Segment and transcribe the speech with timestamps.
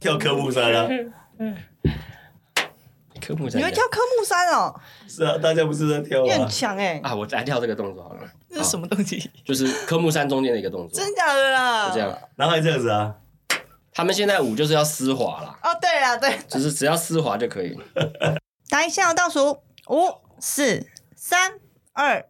[0.00, 0.88] 跳科目三啊，
[3.20, 4.74] 科目三你会跳科目三哦，
[5.06, 6.48] 是啊，大家不是在跳你很啊？
[6.48, 9.30] 强哎，啊，我来跳这个动作好了，这是什么东西？
[9.44, 11.88] 就是科目三中间的一个动作，真假的啦？
[11.88, 12.18] 就这样。
[12.36, 13.14] 然后还这样子啊，
[13.92, 17.78] 他们现在舞就是要丝滑啦，哦，对啊，对，就是只要丝滑就可以。
[18.70, 21.52] 来，现在倒数五、四、三、
[21.92, 22.24] 二。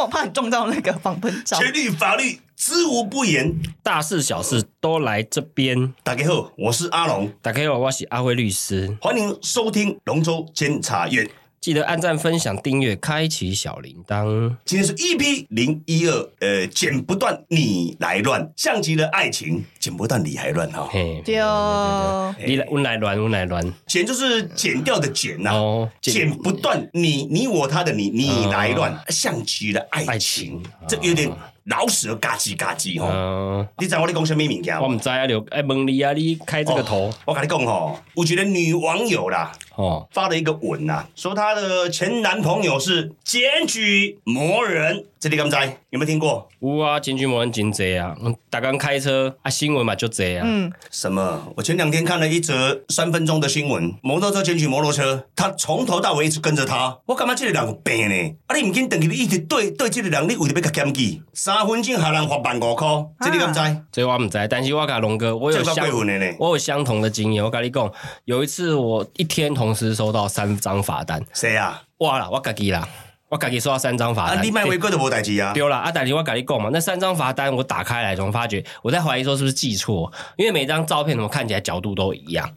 [0.00, 1.58] 我怕你撞到那个防喷罩。
[1.58, 3.54] 全力法律知无不言。
[3.82, 5.92] 大事小事都来这边。
[6.02, 11.28] 大家好，我是阿龙，打开我，我是阿辉律师，欢迎收听龙州监察院。
[11.60, 14.56] 记得按赞、分享、订阅、开启小铃铛。
[14.64, 20.88] 今天是 EP 零一二，呃，剪不断你来乱，像极了爱情，剪不断你还乱哈。
[20.90, 23.62] 嘿，对哦，你来，我来乱，我来乱。
[23.86, 31.30] 剪就是剪掉的剪呐、哦，剪不断你你我他的你你来乱，像极了爱爱情情，这有点
[31.64, 33.08] 老舌嘎叽嘎叽吼。
[33.10, 34.82] 嗯，你知道我在讲什么物件吗？
[34.82, 45.56] 我唔知啊，刘哎，问你啊，你开这个头我跟你讲吼，我觉得女网友啦哦，发了一个文呐、说她的前男朋友是检举魔人，这你敢不知？
[45.90, 46.48] 有没有听过？
[46.60, 51.52] 有啊，检举魔人真济啊，嗯大刚开车啊，新闻嘛就这啊，嗯，什么？
[51.56, 56.98] 我前两天看了一则三分钟的新闻，摩托车检举摩托车，他从头到尾一直跟着他。
[57.06, 58.34] 我感觉这个人有病呢？
[58.46, 61.22] 啊，你唔紧等去，你一直对对这个人，你为了要甲检举，
[61.52, 62.86] 三分钟还能罚万五块，
[63.20, 63.82] 这你敢不知？
[63.90, 66.36] 这我唔知，但是我甲龙哥，我有相分的呢？
[66.38, 67.42] 我有相同的经验。
[67.42, 67.92] 我跟你讲，
[68.24, 71.82] 有一次我一天同时收到三张罚单，谁啊？
[71.98, 72.88] 我啦，我家己啦，
[73.28, 74.44] 我家己收到三张罚啊，单。
[74.44, 75.52] 你卖违规都无代志啊？
[75.52, 75.90] 丢了啊！
[75.92, 82.48] 但是我跟你讲嘛，那三张罚单我打开来，总发觉我在怀疑说是不是记错，因为每张照片怎么看起来角度都一样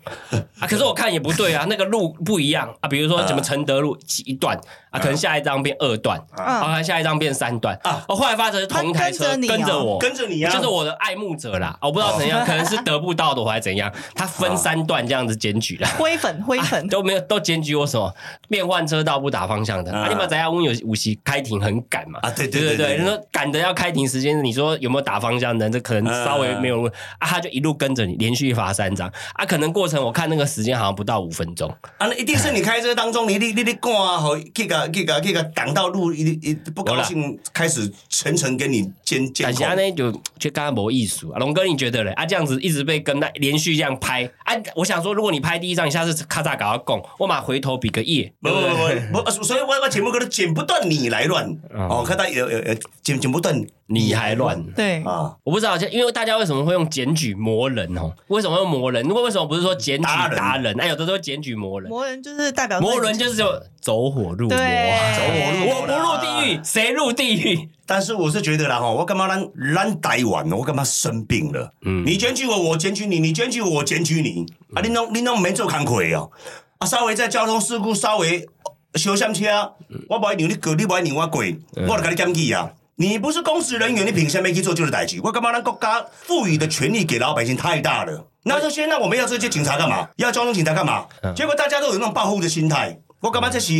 [0.59, 4.57] 啊，可是我看也不对啊，那个路不一样啊，比如说什么承德路一段
[4.93, 7.75] 啊，可能下一张变二段，啊，下一张变三段。
[7.83, 7.91] 啊。
[7.91, 9.57] 啊，我后来发觉是同一台车跟着你哦。
[9.57, 10.53] 跟着我，跟着你啊？
[10.53, 15.89] 就是我的爱慕者啦，我不知道怎样，可能是得不到的，我还怎样，他分三段这样子检举啦。
[15.97, 18.13] 灰粉灰粉，都没有都检举我什么
[18.47, 19.91] 变换车道不打方向的。
[19.91, 20.03] 啊。
[20.03, 20.07] 啊！
[20.09, 20.49] 你们怎样？
[20.49, 22.19] 我们有五席开庭很赶嘛？
[22.21, 25.71] 啊对对对对，你说赶的要开庭时间，你说有没有打方向灯？
[25.71, 26.91] 这可能稍微没有问。
[27.19, 29.11] 啊，他就一路跟着你，连续罚三张。
[29.33, 39.63] 啊，可能过程我看那个时间好像不到五分钟，啊，那一定是你开车当中，你你你你赶啊，吼，去个去个去个挡到路，一一不高兴，开始层层跟你监监但是。
[39.75, 42.11] 呢就就刚刚没艺术啊，龙哥你觉得嘞？
[42.11, 54.63] 啊，这样子一直被跟，那连续这样拍啊，我想说，如果你拍第一张，你下次咔嚓搞到拱，我马回头比个耶，不不不不不，所以我我节目可能剪不断你来乱哦，看到有有有剪剪不断你还乱。
[54.73, 58.13] 对，啊，我不知道，因为大家为什么会用检举魔人哦？
[58.27, 59.03] 为什么用魔人？
[59.03, 60.79] 如果为什么不是说检举达人？
[60.79, 63.45] 哎，有的时候检举魔人，魔人就是代表魔人就是就
[63.81, 67.69] 走火入魔，走火入魔我不入地狱，谁入地狱？
[67.85, 69.45] 但是我是觉得啦哈，我干嘛咱
[69.75, 71.73] 咱台湾，我干嘛生病了？
[71.85, 76.31] 嗯你检举我，我检举你，你检举我，我检举你，啊，你弄你弄没做工课哦，
[76.77, 78.47] 啊，稍微在交通事故稍微
[78.95, 79.73] 小闪车，
[80.07, 81.43] 我不爱让你过，你不爱让我过，
[81.87, 82.71] 我就给你检举啊。
[82.95, 85.19] 你不是公职人员，你凭什么去做就是代级？
[85.19, 88.27] 我干嘛让国家赋予的权利给老百姓太大了？
[88.43, 90.07] 那这些，那我们要这些警察干嘛？
[90.17, 91.07] 要交通警察干嘛？
[91.35, 93.73] 结果大家都有那种报复的心态，我干嘛这是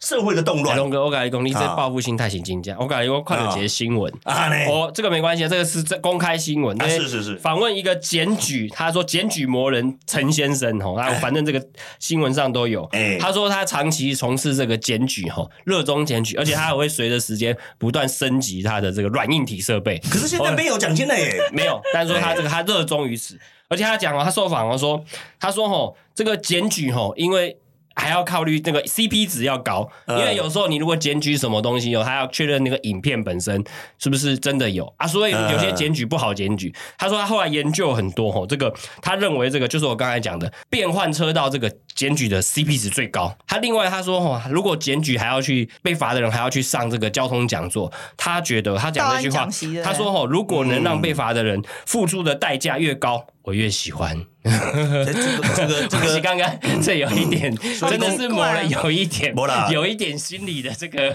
[0.00, 2.74] 社会的动乱哎龙哥，我跟你讲，你这啊报复心态是真正。
[2.78, 4.10] 我跟你讲我看了几个新闻。
[4.24, 4.48] 啊？
[4.48, 4.56] 呢？
[4.66, 6.76] 哦，这个没关系，这个是这公开新闻。
[6.88, 11.62] 是是是访问一个检举，他说检举魔人陈先生哦，啊，反正这个
[11.98, 12.84] 新闻上都有。
[12.92, 19.98] 哎他说他长期从事这个检举哈，热衷检举，而且他还会随着时间不断升级他的这个软硬体设备。
[20.10, 21.38] 可是现在没有奖金了耶。
[21.52, 25.04] 没有，但是说他这个他热衷于此，而且他讲哦，他受访哦说，
[25.38, 27.58] 他说吼这个检举吼，因为。
[28.00, 33.62] 还要考虑那个 CP 值要高，因嗯为有时候你如果检举什么东西哦，他要确认那个影片本身
[33.98, 34.90] 是不是真的有。
[34.96, 36.74] 啊，所以有些检举不好检举。
[36.96, 38.72] 他说他后来研究很多吼，这个
[39.02, 43.36] 他认为这个就是我刚才讲的变换车道这个检举的 CP 值最高。
[43.46, 49.46] 他另外他说哦，如果检举还要去被罚的人还要去上这个交通讲座，他觉得他讲这句话
[49.84, 54.24] 他说哦，如果能让被罚的人付出的代价越高，我越喜欢。
[54.42, 56.50] 这个这个这可是个， 刚刚
[56.82, 57.54] 这有一点，
[57.90, 61.14] 真的是抹了有一点没啦，有一点心理的这个。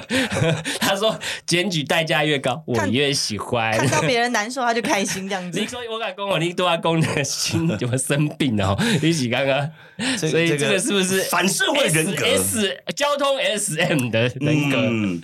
[0.79, 3.75] 他说检举代价越高，我看越喜欢。
[3.75, 5.65] 看到别人难受他就开心这样子你。
[5.65, 8.83] 说我敢公我，你对他公的心怎么生病了哦？
[9.01, 9.71] 一起刚刚，
[10.17, 14.77] 所以这个是不是反社会人格 S, S 交通 SM 的人格？
[14.83, 15.19] 嗯，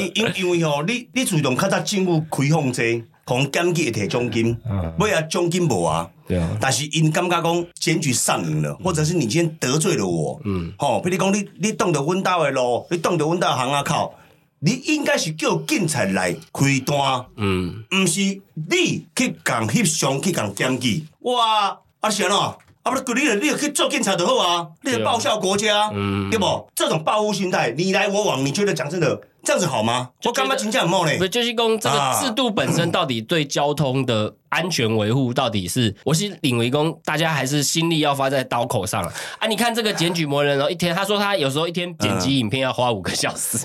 [0.00, 4.56] 因因因为吼，你你主动较早政府开放这，红检举会摕奖金，
[4.98, 6.10] 尾啊奖金无啊。
[6.26, 14.14] 对啊，但是因感觉讲检举上瘾了，或者是你今天得罪了我，嗯，吼，比如讲你你挡着阮兜的路，你挡着阮兜巷仔口，
[14.60, 18.20] 你应该是叫警察来开单，嗯，毋是
[18.54, 22.38] 你去共翕相去共检举，哇，啊是安怎？
[22.38, 26.30] 啊不，你你你去做警察就好啊，你报效国家，嗯。
[26.30, 26.68] 对不？
[26.74, 30.10] 这种报复心态，你来我往，你觉得讲真的这样子好吗？
[30.24, 31.28] 我干嘛请假很冒呢不。
[31.28, 39.48] 就是讲这个啊制度本身到底对交通的安全维护到底是，我是领为工，大家还是心力要花在刀口上了啊！
[39.48, 43.58] 你看这个检举魔人哦，一天他说他有时候一天剪辑影片要花五个小时，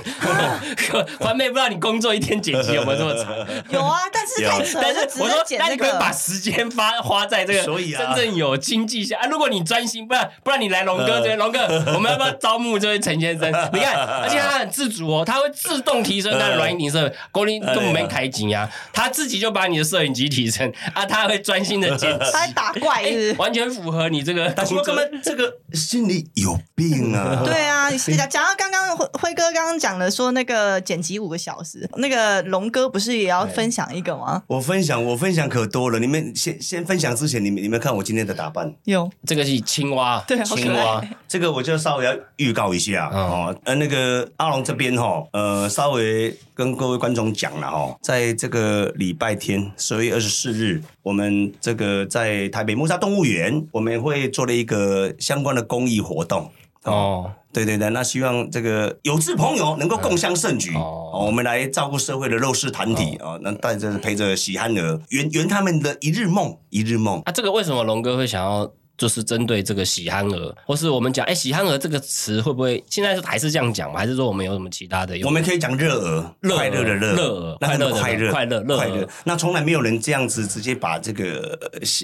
[1.19, 3.33] 环妹不知道你工作一天剪辑有没有这么长？
[3.71, 6.17] 有啊，但是太扯了，但是只我说，剪那那你可以把个。
[6.19, 9.27] 时间花花在这个所以啊真正有经济下啊。
[9.27, 11.59] 如果你专心，不然不然你来龙哥这边，龙哥，
[11.95, 13.49] 我们要不要招募这位陈先生？
[13.73, 24.95] 你看，而且他很自主哦，他会自动提升他的软影设备，功力根本没开机啊，他自己就把你的摄影机提升 啊，他会专心的剪辑，他在打怪是不是哎完全符合你这个但是我工作。
[24.95, 27.41] 根本这个心里有病 啊！
[27.45, 34.43] 对啊，讲讲到刚刚辉辉哥刚刚讲的说那个剪辑五个小时，那个龙哥不是也要分享一个吗？
[34.47, 35.99] 我分享，我分享可多了。
[35.99, 43.55] 你们先先分享之前，你们你们看我今天的打扮，有，这个是青蛙，对青蛙，这个我就稍微要预告一下、嗯哦。
[43.65, 56.51] 呃，那个阿龙这边哈、呃，稍微跟各位观众讲了哈、在这个礼拜天十二月二十四日，我们这个在台北木沙动物园，我们会做了一个相关的公益活动。
[56.83, 67.21] 哦，对对对，那希望这个有志朋友能够共襄盛举、哦哦，我们来照顾社会的弱势团体啊、哦，那带着陪着喜憨儿圆圆他们的一日梦，一日梦。
[67.25, 68.71] 啊，这个为什么龙哥会想要？
[68.99, 73.97] 就是针对这个喜憨儿，或是我们讲，哎，喜憨儿这个词会不会现在是还是这样讲吗？
[73.97, 75.17] 还是说我们有什么其他的？
[75.23, 79.09] 我们可以讲热儿，热快乐的热，热儿快乐的快乐，快乐热快乐。
[79.23, 81.57] 那从来没有人这样子直接把这个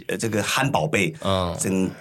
[0.08, 1.92] 呃这个憨宝贝，嗯整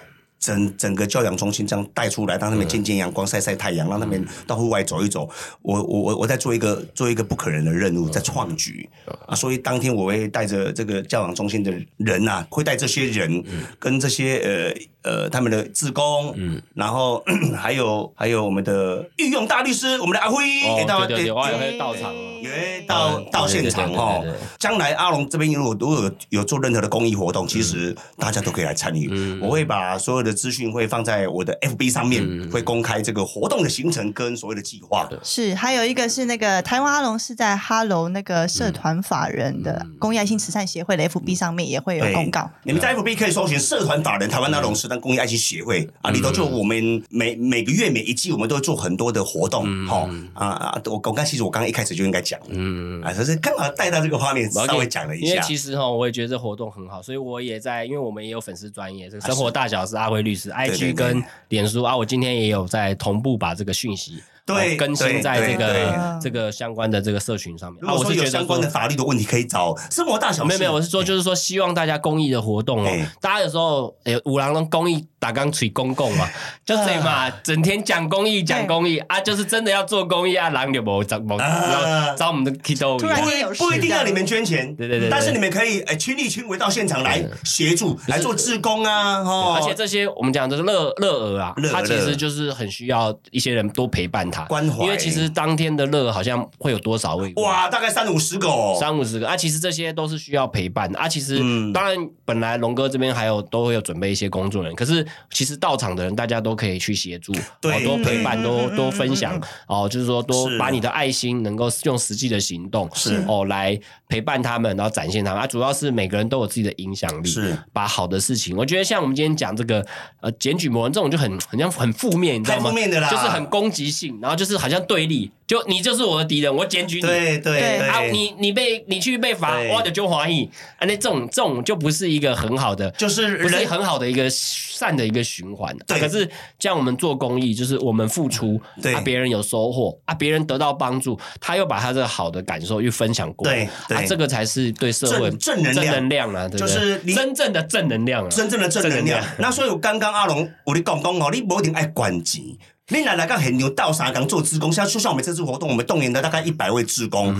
[0.45, 5.27] 整整个教养中心这样带出来，让他们见见阳光、晒晒太阳，让他们到户外走一走。
[5.63, 8.87] 我我我我在做一个做一个不可能的任务，在创举。
[9.25, 13.43] 啊，所以当天我会带着这个教养中心的人呐、会带这些人
[13.79, 17.23] 跟这些呃呃他们的志工，嗯，然后
[17.57, 22.39] 还有还有我们的御用大律师，我们的阿辉，哦也到对对对，也我也会到场哦。
[22.43, 23.25] 也会到嗯。
[23.31, 24.23] 到现场哦。
[24.59, 29.09] 将来阿龙这边如果如果有有做任何的公益活动，其实大家都可以来参与。
[29.11, 29.39] 嗯。
[29.41, 35.09] 我会把所有的资讯会放在我的 FB 上面，会公开这个活动的行程跟所谓的计划。
[35.23, 42.49] 是，还有一个是那个台湾阿龙是在哈喽那个社团法人的公益爱心慈善协会的 FB 上面也会有公告。
[42.63, 50.81] 你们在 FB 可以搜寻社团法人台湾阿龙是当公益爱心协会啊，里头就我们每每个月每一季我们都会做很多的活动，哈啊啊！
[50.85, 55.41] 我我刚其实我刚刚一开始就应该讲，嗯，啊，只是刚好带到这个画面，稍微讲了一因为下。
[55.41, 67.83] 其实哈，我也觉得这活动很好，所以我也在，因为我们也有粉丝专业，这个生活大小事阿辉律师 IG 跟脸书啊，我今天也有在同步把这个讯息对哦更新在这个这个相关的这个社群上面。
[67.83, 70.47] 啊，如果说我是觉得有相关的法律的问题，可以找生活大小事。
[70.47, 72.87] 没有没有，我是说就是说希望大家公益的活动哦。
[72.87, 76.27] 哎，大家有时候诶五郎的公益打钢锤公共嘛，
[76.65, 82.13] 就是嘛，整天讲公益讲公益啊，就是真的要做公益啊，狼就无找无啊。
[82.15, 94.83] 找我们的 Kido 突然间有不不一定要你们捐钱，对对对对但是你们可以诶亲力亲为到现场来协助，来做志工啊，哦，而且这些我们讲的是乐乐儿啊他，其实就是很需要一些人多陪伴他，关怀。
[94.83, 97.31] 因为其实当天的乐好像会有多少位？
[97.37, 99.27] 哇，大概三五十个哦，三五十个。
[99.27, 100.99] 啊，其实这些都是需要陪伴的。
[100.99, 101.07] 啊。
[101.07, 101.71] 其实、嗯。
[101.71, 107.73] 当然，本来龙哥这边还有都会有准备一些工作人员，可是其实到场的人大家都可以去协助，对。
[107.73, 113.23] 哦多陪伴，嗯多嗯多分享哦，就是说多把你的爱心能够用实际的行动是。
[113.27, 115.41] 哦来陪伴他们，然后展现他们。
[115.41, 115.47] 啊。
[115.47, 117.57] 主要是每个人都有自己的影响力，是。
[117.71, 119.85] 把好的事情，我觉得像我们今天讲这个
[120.21, 122.63] 呃检举魔人这种就很很像很负面，你知道吗？
[122.63, 123.09] 太负面的啦。
[123.09, 127.01] 就是很攻击性，然后就是好像对立，就你就是我的敌人，我检举你。
[127.03, 135.77] 对对对啊，对，你你被你去被罚，对我就就怀疑，啊，那这种这种就不是一个很好的，就是不是很好的一个善的一个循环。
[135.85, 136.27] 对啊可是
[136.57, 149.23] 像我们做公益，就是我们付出，对啊，别人有收获，啊，别人得到帮助，他又把他这个好的感受又分享过来，对对啊，这个才是对社会正正能量正能量啊，对不对就是真正的正能量啊，真正的正能量。
[149.37, 152.41] 那所以我刚刚阿龙我你讲讲哦，你不一定爱管钱，
[152.89, 157.35] 你来来到很牛到啥刚做志工，像就像我们这次活动，我们动员了大概一百位志工，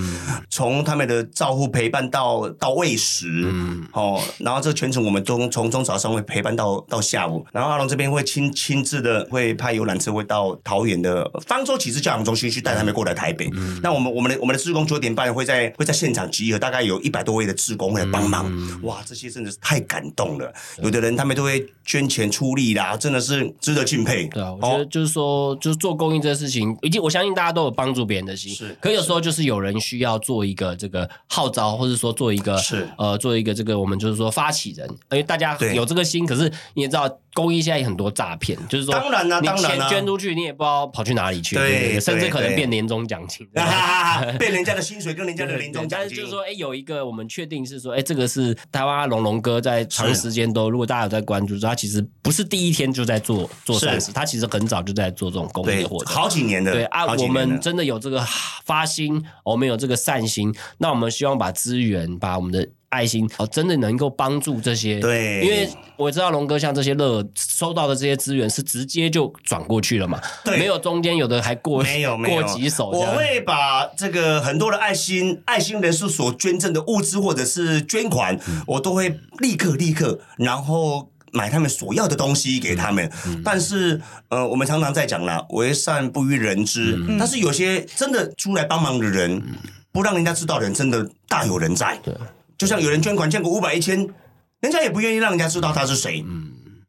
[0.49, 13.47] 从他们的照护陪伴到到喂食，嗯哦，然后这全程我们都从从早上会陪伴到到下午，然后阿龙这边会亲亲自的会派游览车会到桃园的方舟启智教养中心去带他们过来台北。
[13.83, 18.51] 那我们我们的我们的志工九点半会在会在现场集合，大概有一百多位的志工会来帮忙。
[18.81, 20.51] 哇，这些真的是太感动了。
[20.81, 24.27] 有的人他们都会捐钱出力啦，真的是值得敬佩。
[24.29, 28.53] 对啊，我觉得就是说，就是做公益这个事情，以及我相信大家都有帮助别人的心。
[28.53, 41.99] 是可有时候就是有人需要做一个这个号召，或者说做一个是呃做一个这个我们就是说发起人，因为大家有这个心，可是你也知道公益现在有很多诈骗，就是说当然啦你当然啦钱捐出去，你也不知道跑去哪里去，对对对？
[41.99, 42.55] 甚至可能对。
[42.55, 43.45] 变年终奖金。
[43.53, 46.07] 哈哈哈，被人家的薪水跟人家的年终奖金。
[46.07, 56.13] 但是就是，说，哎，有一个我们确定是说，哎，这个是台湾龙龙哥在长时间都，如果大家有在关注，他其实不是第一天就在做做善事，他其实很早就在做这种公益活，动。
[56.13, 58.25] 好几年的，对啊，我们真的有这个
[58.63, 64.99] 发心，我们有这个善心，那我们希望把资源，把我们的爱心，哦，真的能够帮助这些。
[64.99, 72.89] 对因为我知道龙哥像这些乐收到的这些资源是直接就转过去了嘛，对没有中间有的还过没有没有过几手。
[72.89, 81.09] 我会把这个很多的爱心爱心人士所捐赠的物资或者是捐款，嗯我都会立刻立刻，然后。
[81.31, 83.99] 买他们所要的东西给他们，嗯但是
[84.29, 86.95] 呃，我们常常在讲啦，为善不欲人知。
[87.09, 89.43] 嗯但是有些真的出来帮忙的人，
[89.91, 91.99] 不让人家知道的人，真的大有人在。
[92.57, 93.97] 对，就像有人捐款捐个五百一千，
[94.61, 96.25] 人家也不愿意让人家知道他是谁。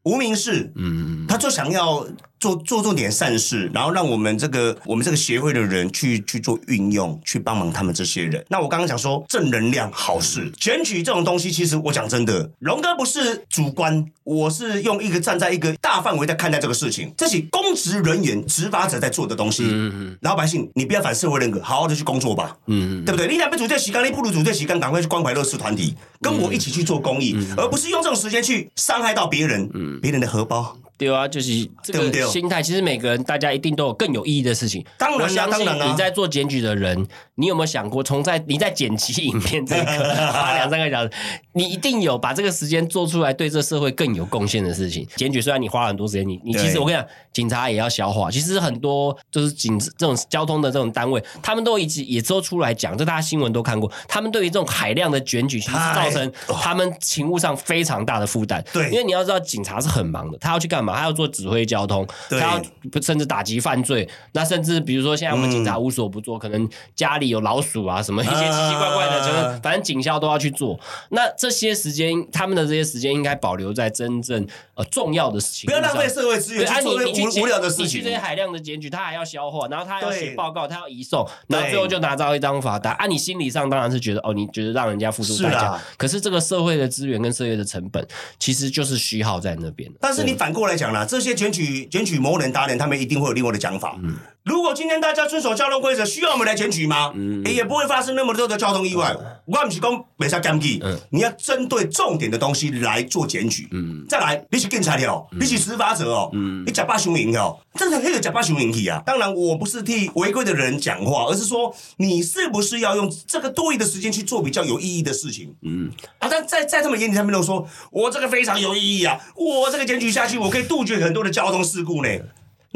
[0.04, 2.06] 无名氏，嗯，他就想要
[2.38, 8.44] 做做做点善事，然后让我们这个我们这个协会的人去去做运用，去帮忙他们这些人。
[8.48, 19.64] 那我刚刚讲说正能量好事，选举这种东西，其实我讲真的，龙哥不是主观，我是用一个站在一个大范围在看待这个事情，这是公职人员、执法者在做的东西。
[19.64, 22.56] 嗯嗯老百姓，你不要反社会人格，好好的去工作吧。
[22.66, 23.26] 嗯，对不对？
[23.28, 29.68] 你俩不组这时间，你不如组这时间，赶快去关怀乐视团体，跟我一起去做公益，嗯而不是用这种时间去伤害到别人，
[30.00, 30.76] 别人的荷包。
[30.98, 32.62] 对啊，就是这对不对个心态。
[32.62, 34.84] 其实每个人，大家一定都有更有意义的事情。
[34.98, 39.84] 当然相信当然啦你在做检举的人，你有没有想过，从在你在剪辑影片这个
[40.32, 41.10] 花 两三个小时，
[41.52, 45.06] 你一定有把这个时间做出来，对这社会更有贡献的事情。
[45.16, 48.30] 检举虽然你花了很多时间，你你对其实我跟你讲，警察也要消化。
[48.30, 53.90] 其实很多就是警这种交通的这种单位，他们都一直也都出来讲，这大家新闻都看过。
[54.08, 58.64] 他们对于这种海量的检举，其实太造成他们勤务上非常大的负担。
[58.72, 60.85] 对因为你要知道，警察是很忙的，他要去干嘛？
[60.94, 62.62] 他要做指挥交通，对他要
[63.00, 64.08] 甚至打击犯罪。
[64.32, 70.78] 那甚至比如说，现在我们警察无所不做，可能家里有老鼠啊，什么一些奇奇怪怪的，啊就是反正警校都要去做。
[71.10, 78.10] 那这些时间，他们的这些时间应该保留在真正呃重要的事情上，不要浪费社会资源去做你无无聊的事情你去这。
[78.10, 82.92] 些海量的检举，他还要消化，然后他还要写报告，他要移送，然后最后就拿到一张罚单。
[82.94, 88.06] 啊，你心理上当然是觉得哦，你觉得让人家付出代价可是这个社会的资源跟社会的成本，
[88.38, 89.90] 其实就是虚耗在那边。
[90.00, 93.98] 但是你反过来讲啦，这些选举选举某人达人，他们一定会有另外的讲法。
[94.46, 97.12] 如果今天大家遵守交通规则，需要我们来检举吗？
[97.16, 99.12] 嗯也不会发生那么多的交通意外。
[99.44, 103.66] 我不是讲没啥干记，你要针对重点的东西来做检举。
[103.72, 106.30] 嗯再来，你是警察哦，你是执法者哦，
[106.64, 109.02] 你假扮雄赢哦，真的很有假扮雄赢体啊。
[109.04, 115.56] 当然，我不是替违规的人讲话，而是说你是不是要用这个多余的时间去做比较有意义的事情？
[115.62, 122.08] 嗯啊，但在在他们眼里，他们都说我这个非常有意义啊，我这个检举下去，我可以杜绝很多的交通事故呢。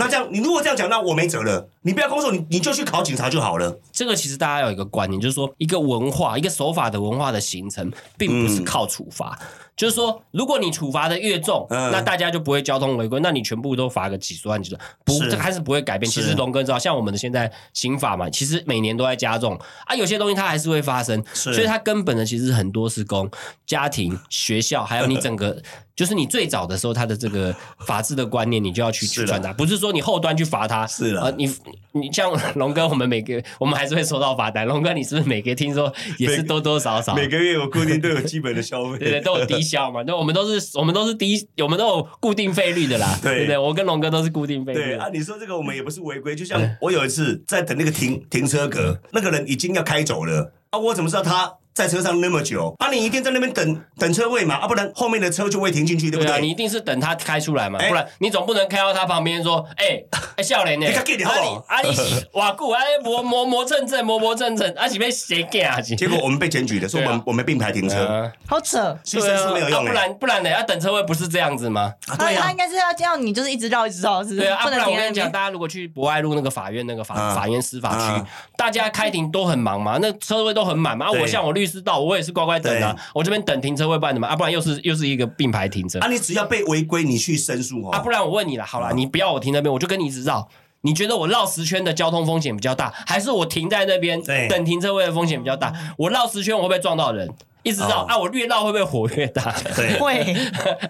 [0.00, 1.68] 那这样，你如果这样讲，那我没辙了。
[1.82, 3.78] 你不要工作，你你就去考警察就好了。
[3.92, 9.38] 这个其实大家有一个观念，就是说一个文化、一个守法的文化的形成，并不是靠处罚。
[9.80, 16.10] 就是说，如果你处罚的越重，嗯那大家就不会交通违规，那你全部都罚个几十万、几十万，不，是这还是不会改变。
[16.12, 23.30] 其是实龙哥知道，像我们的现在刑法嘛，其实每年都在加重啊，有些东西它还是会发生，是所以它根本的其实很多是供
[23.64, 25.56] 家庭、学校，还有你整个。
[26.00, 30.86] 就是你最早的时候，他的这个法治的观念，你就要去是的去传达，不是说你后端去罚他。
[30.86, 31.44] 是的呃，你
[31.92, 34.66] 你像龙哥，我们每个我们还是会收到罚单。
[34.66, 37.14] 龙哥，你是不是每个听说也是多多少少？
[37.14, 40.02] 每个月有固定都有基本的消费对对，都有低消嘛。
[40.06, 43.18] 那我们都是我们都是低，我们都有固定费率的啦。
[43.22, 44.78] 对对不对，我跟龙哥都是固定费率。
[44.78, 60.02] 对啊，你说这个我们也不是违规，就像我有一次在等那个停停车格，那个人已经要开走了啊，我怎么知道他在车上那么久，啊，你一定在那边等等车位嘛，啊，不然后面的车就会停进去，对不对啊，你一定是等他开出来嘛，哎不然你总不能开到他旁边说，哎
[60.36, 60.86] 哎，笑脸呢？
[60.86, 65.80] 你较紧点好不好啊你啊你 哇固啊磨磨磨蹭蹭磨磨蹭蹭，啊是被谁干啊？
[65.80, 68.98] 结果我们被检举的，说我们我们并排停车，啊好扯。
[69.04, 69.92] 去申诉没有用啊不哎。
[69.94, 70.50] 然不然呢？
[70.50, 71.92] 要等车位不是这样子吗？
[72.08, 74.40] 啊对呀他他应，该是要叫你就是一直绕一直绕，是不是？
[74.40, 75.30] 对啊，啊不然我跟你讲。
[75.30, 81.10] 大家如果去博爱路那个法院那个法啊法院司法区啊，大家开庭都很忙嘛，那车位都很满嘛。
[81.10, 88.02] 我像我律师到，我也是乖乖等啊，我这边等停车位办的嘛，啊，不然又是又是一个并排停车啊，你只要被违规，你去申诉啊，哦。
[88.02, 90.48] 不然我问你了，好了，你不要我停那边，我就跟你一直绕。
[90.82, 95.74] 你觉得我绕十圈的交通风险比较大，还是我停在那边等停车位的风险比较大？
[95.98, 97.28] 我绕十圈我会不会撞到人？
[97.62, 99.54] 一直绕、哦啊，我越绕会不会火越大？
[99.76, 100.18] 对， 会，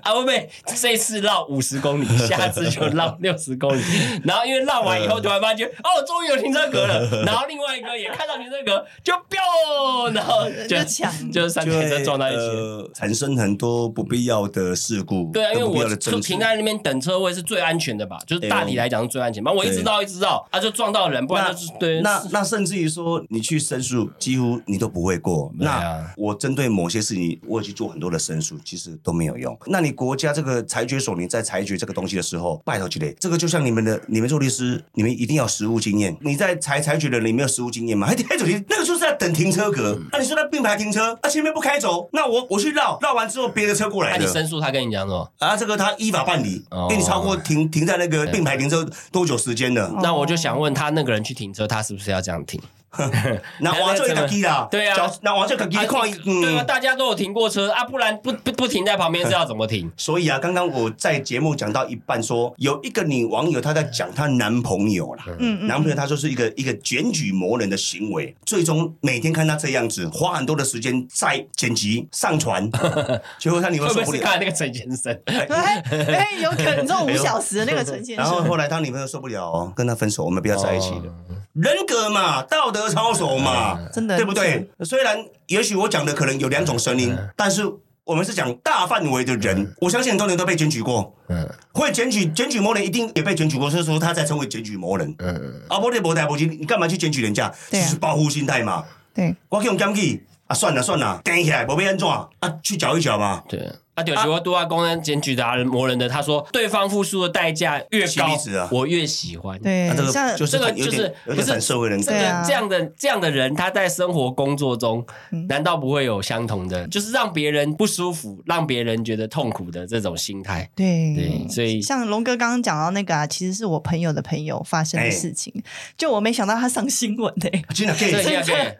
[0.02, 3.82] 啊，会不会这次绕五十公里，下次就绕 六十公里？
[4.24, 12.40] 然后因为绕完以后，突然发觉哦，终于有停车格了， 然后另外一个也看到停车格，就飙，然后就就抢就是三台车撞在一起。
[12.40, 15.84] 呃产生很多不必要的事故，对啊，因为我
[16.20, 19.50] 停在那边等车位是最安全的吧，就是大体来讲是最安全嘛。
[19.50, 22.00] 我一直绕一直绕，啊，就撞到人，不然就是对。
[22.00, 25.46] 那那甚至于说，你去申诉，几乎你都不会过。
[25.46, 29.56] 啊那我针对某些事情，我也去做很多的申诉，其实都没有用。
[29.66, 36.16] 那你国家这个裁决所，你在裁决这个东西的时候，拜托几类，这个就像你们的，你们做律师，你们一定要实务经验。
[36.20, 38.06] 你在裁裁决的人，你没有实务经验吗？
[38.06, 39.98] 还开走停，那个就是在等停车格。
[40.12, 44.26] 那、你说他并排停车，啊前面不开走，那我我去绕，绕完之后别的车过那来了。
[44.26, 45.30] 你申诉，他跟你讲什么？
[45.38, 49.92] 啊，这个他依法办理，哦因为你超过停停在那个并排停车多久时间了？
[50.02, 52.60] 那我就想问他，那个人去停车，他是不是要这样停？
[53.60, 55.10] 那我做一个机啦，对啊。
[55.22, 56.10] 那我做一个机啊看，对
[56.56, 56.66] 啊，嗯。
[56.66, 59.90] 大家都有停过车啊，不然不不不停在旁边是要怎么停？
[59.96, 65.58] 所以啊，刚刚我在节目讲到一半说，有一个女网友她在讲她男朋友啦，嗯。
[65.62, 72.70] 嗯，男朋友他就是一个一个检举魔人的行为，最终每天看他这样子，花很多的时间在剪辑上传，
[73.38, 75.16] 结果他女朋友受不了，看那个陈先生？
[75.26, 81.06] 哎哎，有可能这种五小时的那个陈先生，然后后来他女朋友受不了哦，跟他分手，我们不要在一起了。
[81.28, 84.70] 哦人格嘛，道德操守嘛，真的对不对？
[84.84, 87.62] 虽然也许我讲的可能有两种声音，但是
[88.04, 91.14] 我们是讲大范围的人，我相信很多人都被检举过。
[91.28, 95.14] 嗯会检举检举魔人一定也被检举过，所以说他才成为检举某人。
[95.18, 97.52] 嗯，啊，不对，不对，不对，你干嘛去检举人家？
[97.70, 98.84] 就是保护心态嘛。
[99.14, 102.28] 对，我去用检举啊，算了算了，顶起来，不被安怎啊？
[102.62, 103.42] 去搅一搅嘛。
[103.48, 103.70] 对。
[104.00, 108.28] 啊，有时候多阿公呢检举达人磨人的，他说对方付出的代价越高
[108.70, 109.60] 我越喜欢。
[109.60, 112.10] 对啊，这，像个就是就是不是反社会人格这。
[112.12, 115.04] 对这样的这样的人，他在生活工作中，
[115.48, 120.68] 难道不会有相同的，就是让别人不舒服，让别人觉得痛苦的这种心态？
[120.74, 125.10] 对对，所以像龙哥刚刚讲到那个啊，其实是我朋友的朋友发生的哎。
[125.20, 125.52] 事情，
[125.98, 128.76] 就我没想到他上新闻的、真的可以 对，对对，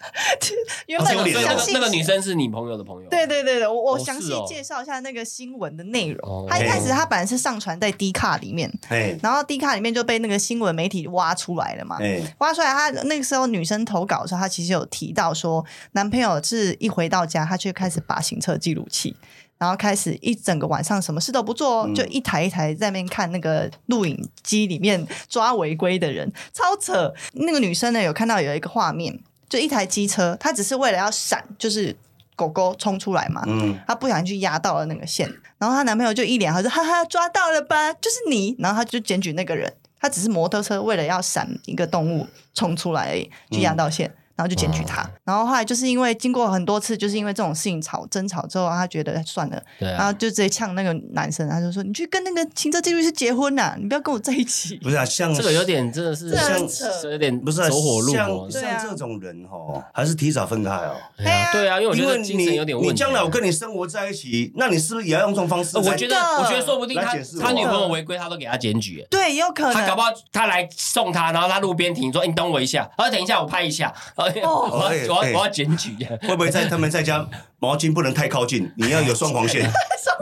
[0.86, 6.18] 原本哦这个脸所以那个详细那个女生是你朋友的朋友，对对对对，我我哦详细介绍一下那个新闻的内容。
[6.28, 11.96] 哦他一开始他本来是上传在 D 卡里面，哎然后 D 卡里面就被那个新闻媒体挖出来了嘛。
[12.00, 19.14] 哎，挖出来，他那个时候女生投稿的时候，她其实有提到说，男朋友是一回到家，他却开始拔行车记录器，
[19.58, 27.12] 然后开始一整个晚上什么事都不做哦，嗯就一台一台在那边看那个录影机里面抓违规的人，超扯。
[27.34, 29.18] 那个女生呢有看到有一个画面，
[29.48, 31.94] 就一台机车，她只是为了要闪，就是
[32.40, 44.10] 狗狗冲出来嘛，嗯，她不小心去压到了那个线，然后她男朋友就一脸，他说哈哈抓到了吧，就是你，然后他就检举那个人，他只是摩托车为了要闪一个动物冲出来而已，去压到线。
[44.40, 54.78] 然后就检举他，然后后来就是因为经过很多次，就是因为这种事情吵争吵之后，他觉得算了，对啊，然后就直接呛那个男生，他就说：“你去跟那个行车记录师结婚呐、你不要跟我在一起。
[54.78, 58.50] 不是啊， 像这个有点真的是像扯有点不是啊走火入像魔。
[58.50, 60.96] 像这种人哦，还是提早分开哦。
[61.18, 62.86] 对啊，对啊，因为我觉因为得精神有点问题。
[62.86, 69.74] 你你将来我跟你生活在一起，那你是不是也要用这种方式我觉得，我觉得说不定他他女朋友违规，他都给他检举。”对，也有可能。
[69.74, 75.96] 他搞不好他来送他，然后他路边停，说：“你等我一下。”然后等一下我拍一下，然后哦我哎哎要我要我要检举。
[76.22, 77.26] 会不会在他们在家
[77.58, 78.70] 毛巾不能太靠近？
[78.76, 79.70] 你要有双黄线，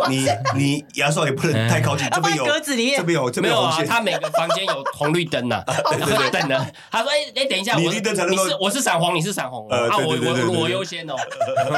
[0.09, 3.87] 你你牙刷也不能太靠近，这边有格子里面这边有这边有红线。
[3.87, 6.67] 他每个房间有红绿灯呐，红绿灯呢。
[6.91, 11.15] 他说：“哎哎，等一下，我你绿灯才能够是我是闪黄，你是闪红哦，呃啊，我对对对对对我我优先哦。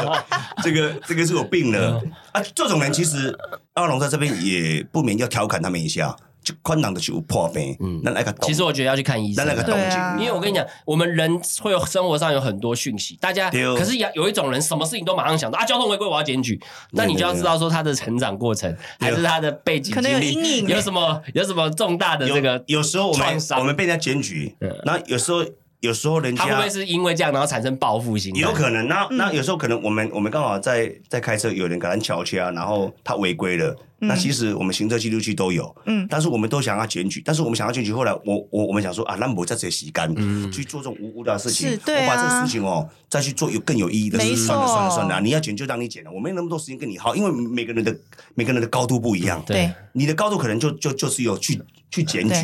[0.62, 2.00] 这个这个是有病了
[2.32, 2.42] 啊！
[2.54, 3.36] 这种人其实
[3.74, 9.48] 阿龙在这边也不免要调侃他们一下，就宽朗的去有破病，嗯，那那个其实我觉得要去看医生啊。
[9.48, 10.16] 那那个动对啊。
[10.16, 16.60] 静，因为我跟你讲，我们人会有生活上有很多讯息，大家可是有有一种人，什么事情都马上想到啊，交通违规我要检举，
[16.92, 20.68] 那你就要知道说他的成长过程，还是他的背景可能有阴影。
[20.68, 25.44] 有什么 有什么重大的这个有有时候我们我们被人家检举嗯，然后有时候
[25.80, 28.40] 有时候人家他会不会是因为这样，然后产生报复心态？
[28.40, 33.76] 有可能，那那有时候可能我们我们刚好在在开车，有人给他敲车，然后他违规了。
[34.00, 36.06] 那其实我们行车记录器都有，嗯。
[36.10, 42.02] 但是我们都想要检举，但是我们想要检举，后来我我我们想说啊，那我在这些时间去做这种无无聊的事情，对啊。
[42.02, 47.94] 我把这个事情哦再去做有更有意义的事，算了算了算了，你要检就让你检了，我没那么多时间跟你耗，因为每个人的
[48.34, 51.60] 每个人的高度不一样，对，你的高度可能就就就是有去
[51.90, 52.34] 去检举。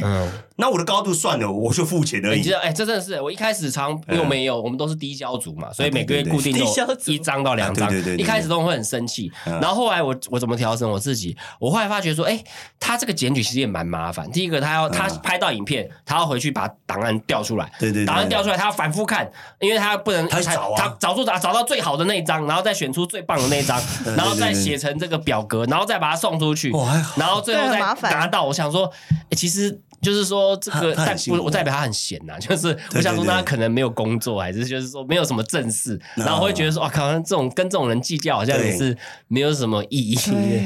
[0.59, 2.39] 那我的高度算了，我就付钱而已。
[2.39, 2.51] 你知。
[2.51, 7.13] 道，哎，这真的是我一开始常，因为我们也有，我们都是低消组嘛，所以每个月对对固定低消组。
[7.13, 9.61] 有一张到两张啊对对对，一开始都会很生气，嗯。
[9.61, 11.37] 然后后来我我怎么调整我自己？
[11.59, 12.43] 我后来发觉说，哎，
[12.79, 14.31] 他这个检举其实也蛮麻烦。
[14.31, 19.31] 第一个，他要他拍到影片，他要回去把档案调出来，对对对档案调出来，他要反复看，
[19.61, 23.81] 因为他不能他找啊他找出找找到最好的那一张，然后再选出最棒的那一张，
[24.17, 27.79] 然后再写成这个表格，然后再把它送出去哦还好，然后最后再
[28.11, 28.45] 拿到。
[28.45, 28.91] 我想说，
[29.31, 29.81] 哎其实。
[30.07, 31.41] 就是说，这个代他他很辛苦。
[31.41, 40.17] 不，我代表他很闲呐、就是我想说，他可能没有工作，还是就是说没有什么正事，嗯然后会觉得说，哇靠，这种跟这种人计较，好像也是没有什么意义。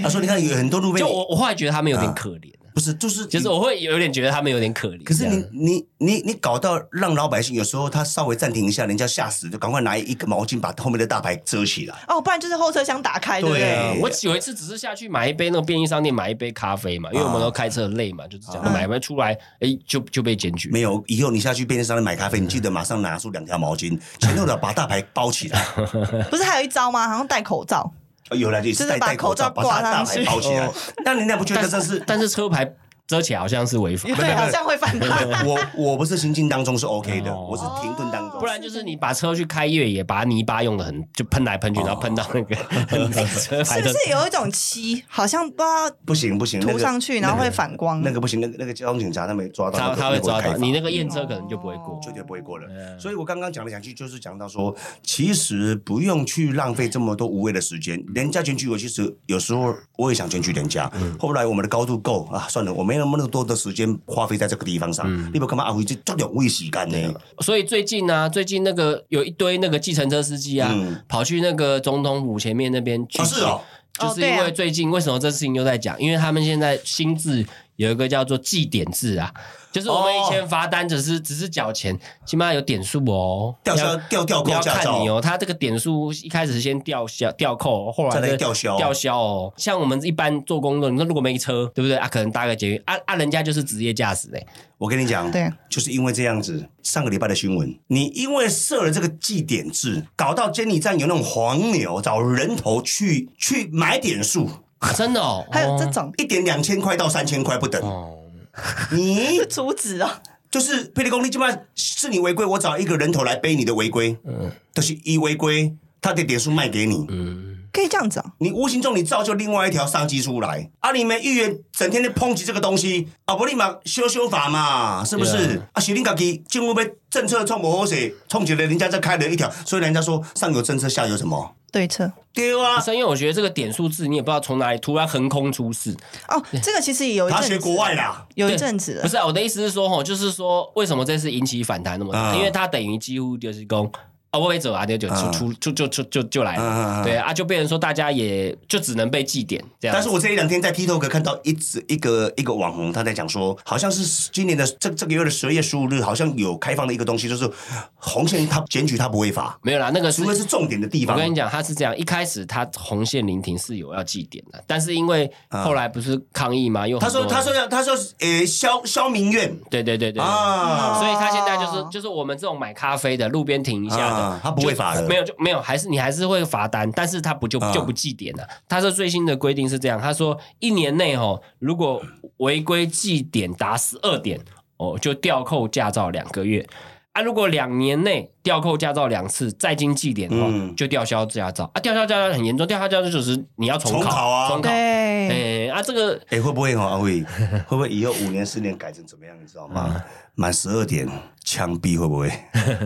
[0.02, 5.02] 他说：“你看有很多路边就我我后来觉得他们有点可怜，不是，就是就是我会有点觉得他们有点可怜。
[5.04, 11.96] 可是你你你你搞到让老百姓有时候他稍微暂停一下，人家吓死，就赶快拿一个毛巾把后面的大牌遮起来。
[12.08, 20.70] 哦，不然就是后车厢打开，对我有一次只是下去买一杯那个便利商店买一杯咖啡嘛，因为我们都开车累嘛，就是讲买完出来，哎，就就被检举。
[20.70, 25.64] 没有，以后你下去便利商店买咖啡，你记得马上拿出两条毛巾，前后的把大牌包起来。
[26.30, 27.08] 不是还有一招吗？
[27.08, 27.92] 好像戴口罩。
[28.30, 30.72] 哦有了，也就是是把戴戴口罩，把大牌包起来哦。
[31.04, 32.02] 但人家不觉得但这是？
[32.06, 32.72] 但是车牌
[33.06, 35.18] 遮起来好像是违法，对，好像会犯法。
[35.44, 38.29] 我我不是行进当中是 OK 的，哦我是停顿当中。
[38.40, 42.56] 不然就是你把车去开越野，把泥巴用的很就喷来喷去，然后喷到那个
[43.28, 48.00] 是不是有一种漆，好像不知道不行不行，涂上去，然后会反光？
[48.02, 52.00] 那个不行，那个那个交通警察他没抓到，他他会抓到你那个验车可能就不会过。
[52.02, 52.66] 绝对不会过了。
[52.70, 58.02] 嗯所以我刚刚讲来讲去，就是讲到说，其实不用去浪费这么多无谓的时间。
[58.14, 60.90] 人家检举我，其实有时候我也想检举人家。
[60.94, 65.04] 嗯后来我们的高度够啊，算了，我没那么多的时间花费在这个地方上。
[65.06, 67.14] 嗯你不干嘛阿辉这这两位时间呢？
[67.40, 70.96] 所以最近呢、最近那个有一堆那个计程车司机啊，嗯。
[71.08, 73.60] 跑去那个总统府前面那边去啊是哦，
[73.98, 76.00] 就是因为最近为什么这事情又在讲？
[76.00, 77.44] 因为他们现在新制
[77.80, 79.32] 有一个叫做计点制啊，
[79.72, 88.76] 就是我们以前罚单只是只是缴钱，起码有点数哦，吊销要吊吊扣要驾照看你哦，他这个点数一开始是先吊销吊扣，后来再吊销。
[88.76, 89.50] 吊销哦。
[89.56, 91.96] 像我们一般做工作，你说如果没车，对不对？
[91.96, 92.06] 啊？
[92.06, 107.80] 可能搭个捷运啊啊，人家就是职业驾驶嘞，我跟你讲，对，就是因为这样子，上个礼拜的新闻，你因为设了这个计点制，搞到监理站有那种黄牛找人头去去买点数，啊 真的哦，哦 还有这种一点两千块到三千块不等。
[107.82, 108.18] 哦，
[108.92, 110.10] 你是出纸哦，
[110.50, 118.32] 就是霹雳公，你基本上是你违规，我找一个人头来背你的违规，嗯就是一违规，他的点数卖给你，嗯，可以这样子啊。
[118.38, 120.70] 你无形中你造就另外一条商机出来。
[120.80, 125.60] 啊，你们议员整天在抨击这个东西，啊，不立马修修法嘛，是不是？
[125.72, 131.54] 啊，是你自己政府被政策冲不好势，冲起来人家再开了一条，所以人家说上有政策，下有什么？
[131.70, 132.10] 对策。
[132.32, 132.80] 丢啊。
[132.80, 135.96] 所以因为我觉得这个点数字，你也不知道从哪里突然横空出世，
[136.28, 139.02] 哦，这个其实也有一阵子他学国外啦，有一对阵子了。
[139.02, 139.08] 不。
[139.08, 142.32] 是啊，我的意思是说，吼，就是说，为什么这次引起反弹那么大？
[142.32, 143.90] 嗯因为它等于几乎就是讲，
[144.30, 149.94] 啊，我也走啊，就就出出就就就就就来了，嗯对啊，就被人说大家也就只能被祭奠这样。
[149.94, 157.50] 但是我这一两天在 TikTok 看到一直一个一个网红他在讲说，好像是今年的这这个月的十二月十五日，好像有开放的一个东西，就是
[157.96, 161.16] 红线他检举他不会罚，没有啦，那个除非是重点的地方。
[161.16, 169.50] 我跟你讲，他是这样，一开始他红线临停是有要祭奠的，但是因为后来不是抗议嘛，又他说他说要他说呃消消民怨。
[169.68, 170.22] 对对对对对。
[170.22, 178.46] 啊，所以他现在就是就是我们这种买咖啡的路边停一下的，啊他不会罚的没有就没有，还是你还是会罚单，但是他不就啊就不记点了。
[178.68, 182.02] 他说最新的规定是这样，他说一年内哦，如果
[182.38, 184.40] 违规记点达十二点
[184.76, 186.66] 哦，就吊扣驾照两个月。
[187.12, 191.80] 啊，如果两年内吊扣驾照两次，再经记点的话，嗯就吊销驾照啊！
[191.80, 194.68] 吊销驾照很严重，吊销驾照就是你要重重考啊重考。
[194.70, 197.22] 对，哎啊，这个哎、会不会哦，阿辉，
[197.66, 199.36] 会不会以后五年十年改成怎么样？
[199.40, 200.02] 你知道吗？
[200.36, 201.06] 满十二点
[201.44, 202.30] 枪毙会不会？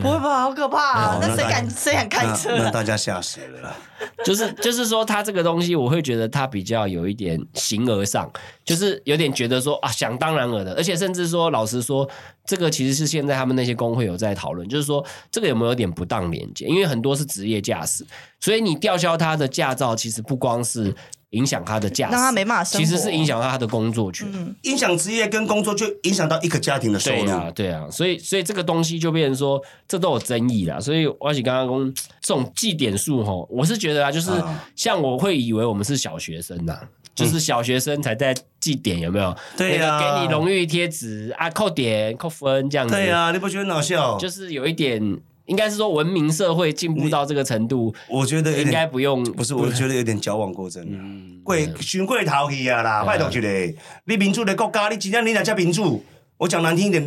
[0.02, 0.40] 不会吧？
[0.40, 1.14] 好可怕啊！
[1.14, 2.70] 哦那谁敢谁敢开车那？
[2.70, 3.76] 大家吓死了啦。
[4.24, 8.28] 就是就是说，他这个东西，我会觉得他比较有一点形而上，
[8.64, 12.08] 就是有点觉得说啊，想当然尔的，而且甚至说，老实说，
[12.44, 16.66] 这个其实是现在他们那些工会有在讨论，就是说这个有没有点不当连接？
[16.66, 18.04] 因为很多是职业驾驶，
[18.40, 20.94] 所以你吊销他的驾照，其实不光是。
[21.30, 24.24] 影响他的驾驶，让他没办法生活其实是影响到他的工作权。
[24.62, 27.24] 影响职业跟工作，就影响到一个家庭的收入。
[27.24, 30.78] 对啊，对啊，所以所以这个东西就变成说，这都有争议啦。
[30.78, 36.78] 所以而且刚刚讲这种计点数吼，我是觉得啊，就是啊像我会以为我们是小学生呐、
[37.16, 39.36] 就是小学生才在记点，有没有？
[39.56, 42.94] 对啊那个给你荣誉贴纸啊，扣点扣分这样子。
[42.94, 44.16] 对啊，你不觉得很好笑？
[44.18, 45.02] 就是有一点，
[45.46, 50.98] 应该是说文明社会进步到这个程度，我觉得有应该不用不是，我觉得有点矫枉过正啊。
[51.00, 53.74] 嗯过循过头去啊啦，拜托一个，
[54.06, 56.02] 你民主的国家，你今天你哪叫民主？
[56.38, 57.06] 我讲难听一点，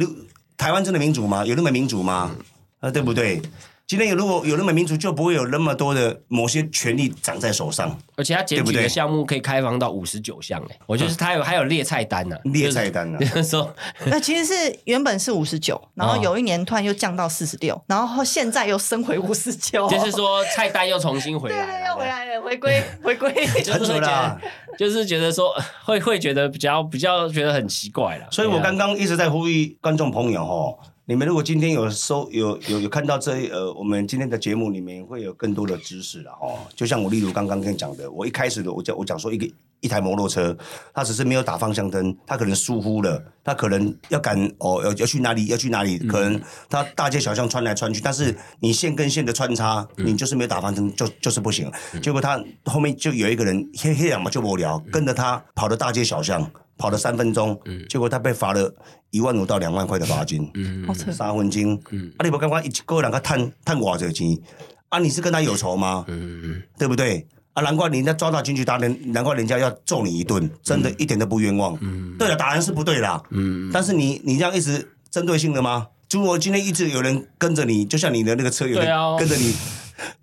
[0.56, 1.44] 台湾真的民主吗？
[1.44, 2.36] 有那么民主吗？
[2.80, 3.42] 啊，对不对？
[3.88, 7.98] 今天有如果有那么民主，就不会有那么多的某些权利掌在手上。
[8.18, 13.74] 而且他检对不对举的项目可以开放到五十九项诶，我就是他有还有列菜单呢、列菜单啊 就是说
[14.08, 23.34] 那其实是原本是五十九， 然后有一年突然又降到四十六，然后现在又升回五十九，就是说菜单又重新回对对，来了，又回来了，回归 回归。
[23.64, 28.28] 就是会觉啦得，就是觉得说会会觉得比较比较觉得很奇怪了。
[28.32, 30.78] 所以我刚刚一直在呼吁观众朋友哈，
[31.10, 36.60] 你们如果今天有收有有有看到这一呃，我们今天的节目里面会有更多的知识了哦。
[36.76, 40.54] 就像我例如刚刚跟你讲的，我一开始的我讲我讲说一个一台摩托车，
[40.94, 46.38] 它只是没有打方向灯，它可能疏忽了，它可能要赶哦要要去哪里要去哪里，可能
[46.70, 51.72] 它大街小巷穿来穿去，但是你线跟线的穿插，你就是没有打方向灯就就是不行。
[52.02, 56.52] 结果他后面就有一个人黑黑两嘛就无聊，跟着他跑到大街小巷。
[56.78, 57.60] 跑了三分钟，
[57.90, 58.74] 结果他被罚了
[59.10, 60.50] 一万五到两万块的罚金，
[60.86, 61.76] 好扯，三分钟。
[62.18, 64.38] 啊，你不刚刚一个人个探探偌少钱？
[64.90, 66.06] 啊，你是跟他有仇吗？
[66.78, 67.28] 对不对？
[67.54, 71.78] 啊，难怪人家抓到进去打人，难怪人家要揍你一顿，真的一点都不冤枉。
[72.18, 73.22] 对了，打人是不对啦，
[73.74, 75.88] 但是你你这样一直针对性的吗？
[76.12, 78.88] 如果今天一直有人跟着你，就像你的那个车有人
[79.18, 79.54] 跟着你，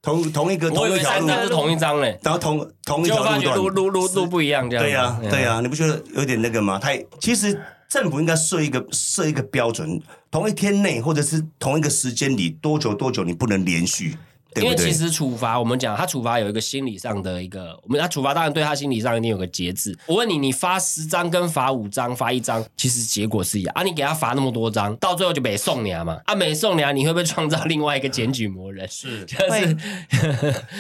[0.03, 4.85] 同同一个同一条路，是同一张嘞，然后同同一条路段，路路路路不一样，这样。
[4.85, 6.79] 对呀、子对呀、你不觉得有点那个吗？
[6.79, 14.17] 太其实政府应该设一个设一个标准，同一天内或者是同一个时间里多久多久你不能连续，
[14.55, 14.65] 对对？
[14.65, 19.97] 因为其实处罚，我们讲他处罚有一个心理上的一个，我们他处罚当然对他心理上一定有个节制。
[20.07, 23.83] 我问你，你罚十张跟罚五张、罚一张，其实结果是一样啊。
[23.83, 26.21] 你给他罚那么多张，到最后就没送你啊嘛。
[26.25, 28.89] 啊，没送你啊，你会不会创造另外一个检举魔人？
[28.89, 29.77] 是 就是会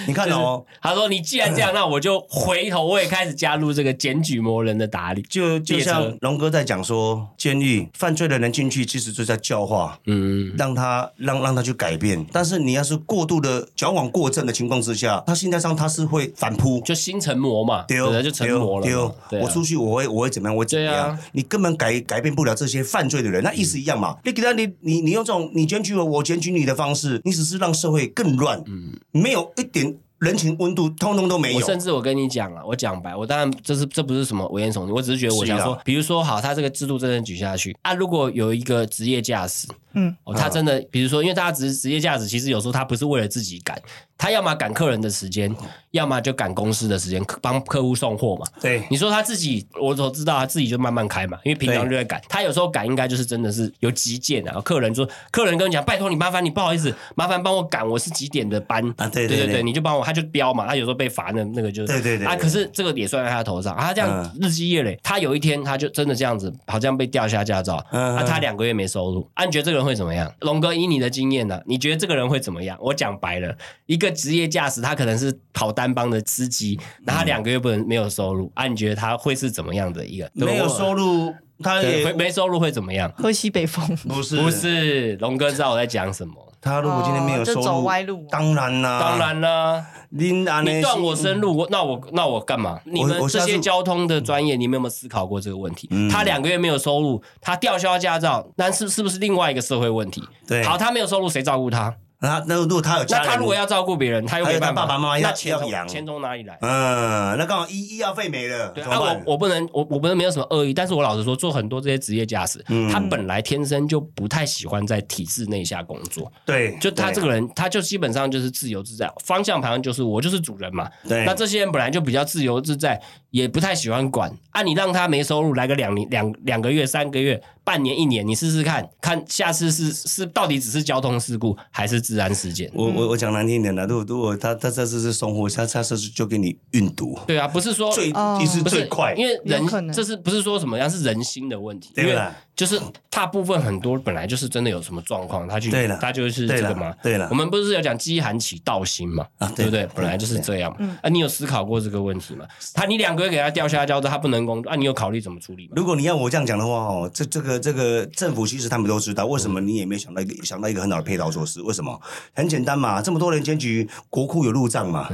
[0.06, 5.22] 你看哦，他说你既然这样，那我就回头我也开始加入这个检举魔人的打理。
[5.22, 12.24] 就就像龙哥在讲说，监狱犯罪的人进去，其实就在教化，嗯，让他让让他去改变。
[12.32, 16.80] 但是你要是过度的矫枉过正的情况之下，他心态上他是会反扑。
[16.84, 18.22] 就心成魔嘛，对不对？
[18.22, 19.12] 就成魔了嘛。
[19.30, 20.54] 对啊我出去我会我会怎么样？
[20.56, 21.10] 我会怎么样？
[21.10, 24.16] 啊你根本改改变不了这些犯罪的人，那意思一样嘛？
[24.24, 31.58] 你给他你你你用这种你检举我，我检举你的方式，你只是让社会更乱，嗯没有一点人情温度，通通都没有。
[31.58, 43.80] 我甚至我跟你讲啊，我讲白，我当然这是这不是什么危言耸听，我只是觉得我想说啊，比如说好，他这个制度真的举下去啊，如果有一个职业驾驶，嗯，哦，他真的，比如说，因为大家职职业驾驶，其实有时候他不是为了自己赶，
[44.16, 45.54] 他要么赶客人的时间，
[45.90, 48.46] 要么就赶公司的时间，帮客户送货嘛。
[48.60, 48.82] 对。
[48.90, 52.20] 你说他自己，我所知道他自己就慢慢开嘛，因为平常就在赶。
[52.28, 58.82] 他有时候赶应该就是真的是有急件啊，客人说，客人跟你讲，拜托你麻烦你不好意思，麻烦帮我赶，我是几点的班。
[58.96, 63.74] 啊对对对对对，你就帮我，他就标嘛，他有时候被罚那那个就啊，对对对对可是这个也算在他头上。
[63.74, 64.38] 啊，他这样嗯。
[64.40, 68.16] 日积月累，他有一天他就真的这样子，好像被吊下驾照，嗯。
[68.16, 70.30] 啊，他两个月没收入，啊，你觉得这个人会怎么样？
[70.40, 72.76] 龙哥，以你的经验呢、你觉得这个人会怎么样？
[72.80, 80.30] 我讲白了，一个职业驾驶，他可能是跑单帮的司机，那他两个月不能没有收入，啊，你觉得他会是怎么样的一个？
[80.34, 83.12] 没有收入，他，也没收入会怎么样？
[83.16, 86.34] 喝西北风，不是不是，龙哥知道我在讲什么？
[86.60, 92.80] 他如果今天没有收入，走歪路当然啦，当，然啦，您安你断我生路，我那我那我干嘛？
[92.86, 95.86] 你们这些交通的专业，你们有没有思考过这个问题？
[95.90, 100.26] 嗯他两个月没有收入，他吊销驾照，那是是不是另外一个社会问题？
[100.46, 101.94] 对好，他没有收入，谁照顾他？
[102.24, 106.58] 那那如果他有家人，那他如果要照顾别人，他又没办法，爸爸妈妈要那钱养钱从哪里来？
[106.62, 109.32] 嗯，那刚好医医药费没了，对啊，我？
[109.32, 120.88] 我不能，我我不能没有什么恶意，但是我老实说，做很多这些职业驾驶，嗯他本来天生就不太喜欢在体制内下工作，对，就他这个人，他就基本上就是自由自在，方向盘就是我就是主人嘛。
[121.06, 123.00] 对，那这些人本来就比较自由自在，
[123.34, 124.32] 也不太喜欢管。
[124.52, 132.70] 啊，你让他没收入，来个两年、两两个月、三个月、半年、一年，你试试看，看下次是是到底只是交通事故还是治安事件？
[132.72, 141.92] 我我我讲难听一点的，如果如果他他这次是送货，他他这次就给你运毒，对啊，不是说最哦一是不是最快，因为人这是不是说什么样是人心的问题？
[141.96, 142.32] 因为对吧？
[142.54, 146.94] 就是大部分很多本来就是真的有什么状况，他去对了他就是这个嘛。
[147.02, 149.90] 对了我们不是有讲饥寒起盗心嘛，啊对不对对？
[149.96, 150.98] 本来就是这样嗯嘛。
[151.02, 152.46] 啊，你有思考过这个问题吗？
[152.72, 155.72] 他你两个月给他吊销交之后，他不能工作啊，你有考虑怎么处理吗？
[155.76, 161.60] 如果你要我这样讲的话哦，这这个这个政府其实他们都知道，为什么你也没有想到一个想到一个很好的配套措施？
[161.62, 162.00] 为什么？
[162.34, 165.08] 很简单嘛，这么多人检举，国库有入账嘛。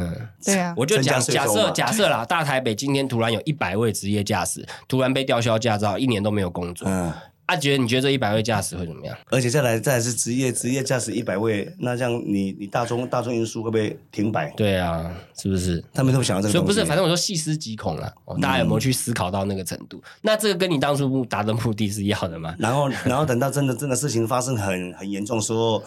[0.44, 7.12] 对啊，我就增加讲假设假设啦，大台北今天突然有一百位职业驾驶突然被吊销驾照，一年都没有工作，嗯，
[7.50, 9.16] 啊，觉得你觉得这一百位驾驶会怎么样？
[9.28, 14.48] 而且再来再来是职业职业驾驶一百位，那这样你你大众大众运输会不会停摆？
[14.56, 15.82] 对啊，是不是？
[15.92, 16.48] 他们都不想要这。
[16.48, 18.12] 所以不是，反正我说细思极恐了。
[18.26, 20.00] 哦，大家有没有去思考到那个程度？
[20.22, 22.54] 那这个跟你当初目达的目的是一样的吗？
[22.56, 25.82] 然后然后等到真的真的事情发生很很严重的时候，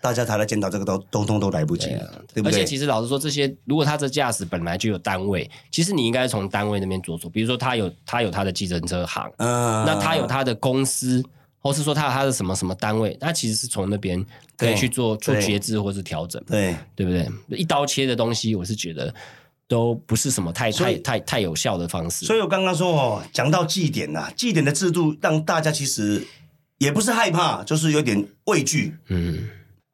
[0.00, 1.88] 大家才来检讨这个都通通都来不及，
[2.32, 2.52] 对不对？
[2.52, 7.28] 而且其实老实说，这些如果他这驾驶本来就有单位，其实你应该从单位那边着手。
[7.28, 11.22] 比如说他有他有他的计程车行，嗯，那他有他的公司，
[11.60, 14.24] 或是说他有他的什么什么单位，那其实是从那边
[14.56, 16.76] 可以去做做对节制或是调整，对。
[16.94, 17.28] 对不对？
[17.58, 19.12] 一刀切的东西，我是觉得
[19.66, 22.26] 都不是什么太太太太有效的方式。
[22.26, 26.26] 所以我刚刚说哦，讲到祭典呐、祭典的制度让大家其实
[26.78, 28.94] 也不是害怕，就是有点畏惧。
[29.08, 29.48] 嗯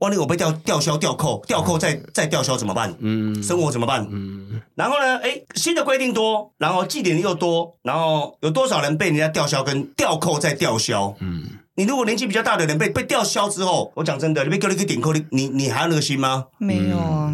[0.04, 2.94] 万一我被吊吊销、吊扣、吊扣再再吊销怎么办？
[3.00, 4.06] 嗯生活怎么办？
[4.10, 5.18] 嗯，然后呢？
[5.18, 11.14] 哎，新的规定多，然后祭典又多，然后有多少人被人家吊销跟吊扣再吊销？
[11.20, 11.44] 嗯，
[11.76, 16.44] 你如果年纪比较大的人被被吊销之后，我讲真的，你被叫你去顶扣，你你你还有那个心吗？
[16.58, 17.32] 没有啊，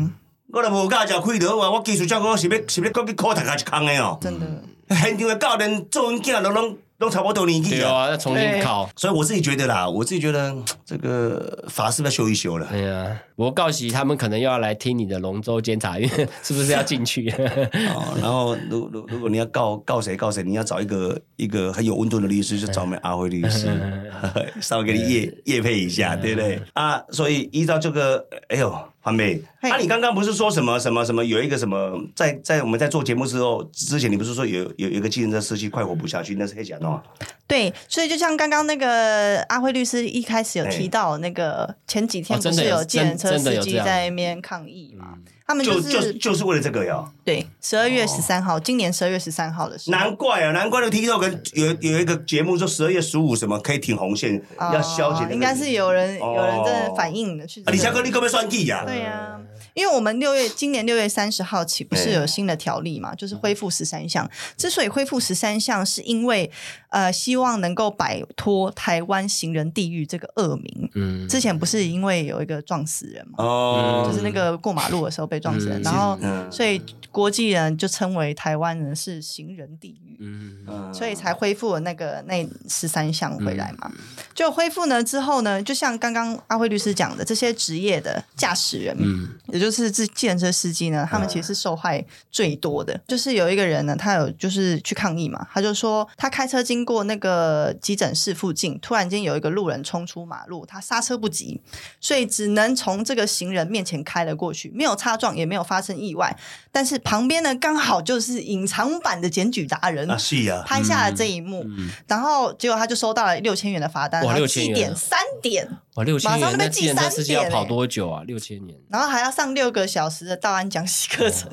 [0.52, 4.18] 我都无教食开的，话我技术教我是要是要过去考大家一空的哦。
[4.20, 4.46] 真的。
[4.88, 7.78] 现场的教练做阮囝都拢拢差不多年纪啊。
[7.80, 8.88] 对啊，要重新考。
[8.96, 12.66] 所以我自己觉得啦，我自己觉得嗯这个法是不是要修一修了？
[12.70, 16.08] 对啊，我告喜他们可能又要来听你的龙舟监察院，
[16.42, 17.28] 是不是要进去？
[17.94, 23.68] 哦，然后如如如果你要告告谁告谁，你要找一个一个很有温度的律师，就找我们阿辉律师，
[24.60, 26.60] 稍微给你业业配一下，对不对？
[26.74, 37.02] 啊，所以依照这个，哎呦，环妹，那啊，你刚刚不是说什么什么什么有一个什么，在在我们在做节目之后之前，你不是说有有有一个计程车司机快活不下去，那是黑甲诺，
[37.46, 45.14] 对，所以就像刚刚那个阿辉律师一开始有提到，那个前几天不是有计程车司机在那边抗议嘛？
[45.16, 47.04] 嗯他们就是就就是为了这个呀。
[47.24, 55.34] 对十二月十三号，今年十二月十三号的时候，难怪啊，难怪那个 TikTok 有有一个节目说十二月十五什么可以停红线，哦要消解那个。
[55.34, 57.76] 应该是有人哦有人真的反映的去啊，这个。
[57.76, 58.84] 李强哥，你可不可以算计呀？
[58.86, 59.40] 对呀、
[59.74, 64.30] 因为我们六月今年六月三十号起不是哎有新的条例嘛，就是恢复十三项。
[64.56, 66.48] 之所以恢复十三项，是因为
[66.90, 70.90] 呃希望能够摆脱台湾行人地狱这个恶名。
[70.94, 80.16] 嗯，之前不是因为有一个撞死人嘛，哦，就是那个过马路的时候被撞死人，嗯然后嗯所以国际人就称为台湾人是行人地狱。
[80.22, 83.90] 嗯嗯所以才恢复了那个那十三项回来嘛。
[83.94, 83.98] 嗯
[84.35, 92.98] 就恢复呢之后呢，就像刚刚阿辉律师讲的，这些职业的驾驶人，嗯也就是这计程车司机呢，他们其实是受害最多的。
[93.07, 101.60] 就是有一个人呢，他有就是去抗议嘛，他就说他开车经过那个急诊室附近，突然间有一个路人冲出马路，他刹车不及，
[102.00, 106.36] 所以只能从这个行人面前开了过去，没有擦撞，也没有发生意外。
[106.72, 118.22] 但是旁边呢，刚好就是隐藏版的检举达人啊，是呀，拍下了这一幕，嗯然后结果他就收到了六千元的罚单，哇然后6000元记点三点，哇，六千元，马上就被那计程车记司机要跑多久啊？
[118.26, 121.50] 六千年，然后还要上六个小时的道安讲习课程，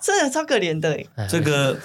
[0.00, 1.06] 真 的超可怜的欸。
[1.28, 1.78] 这个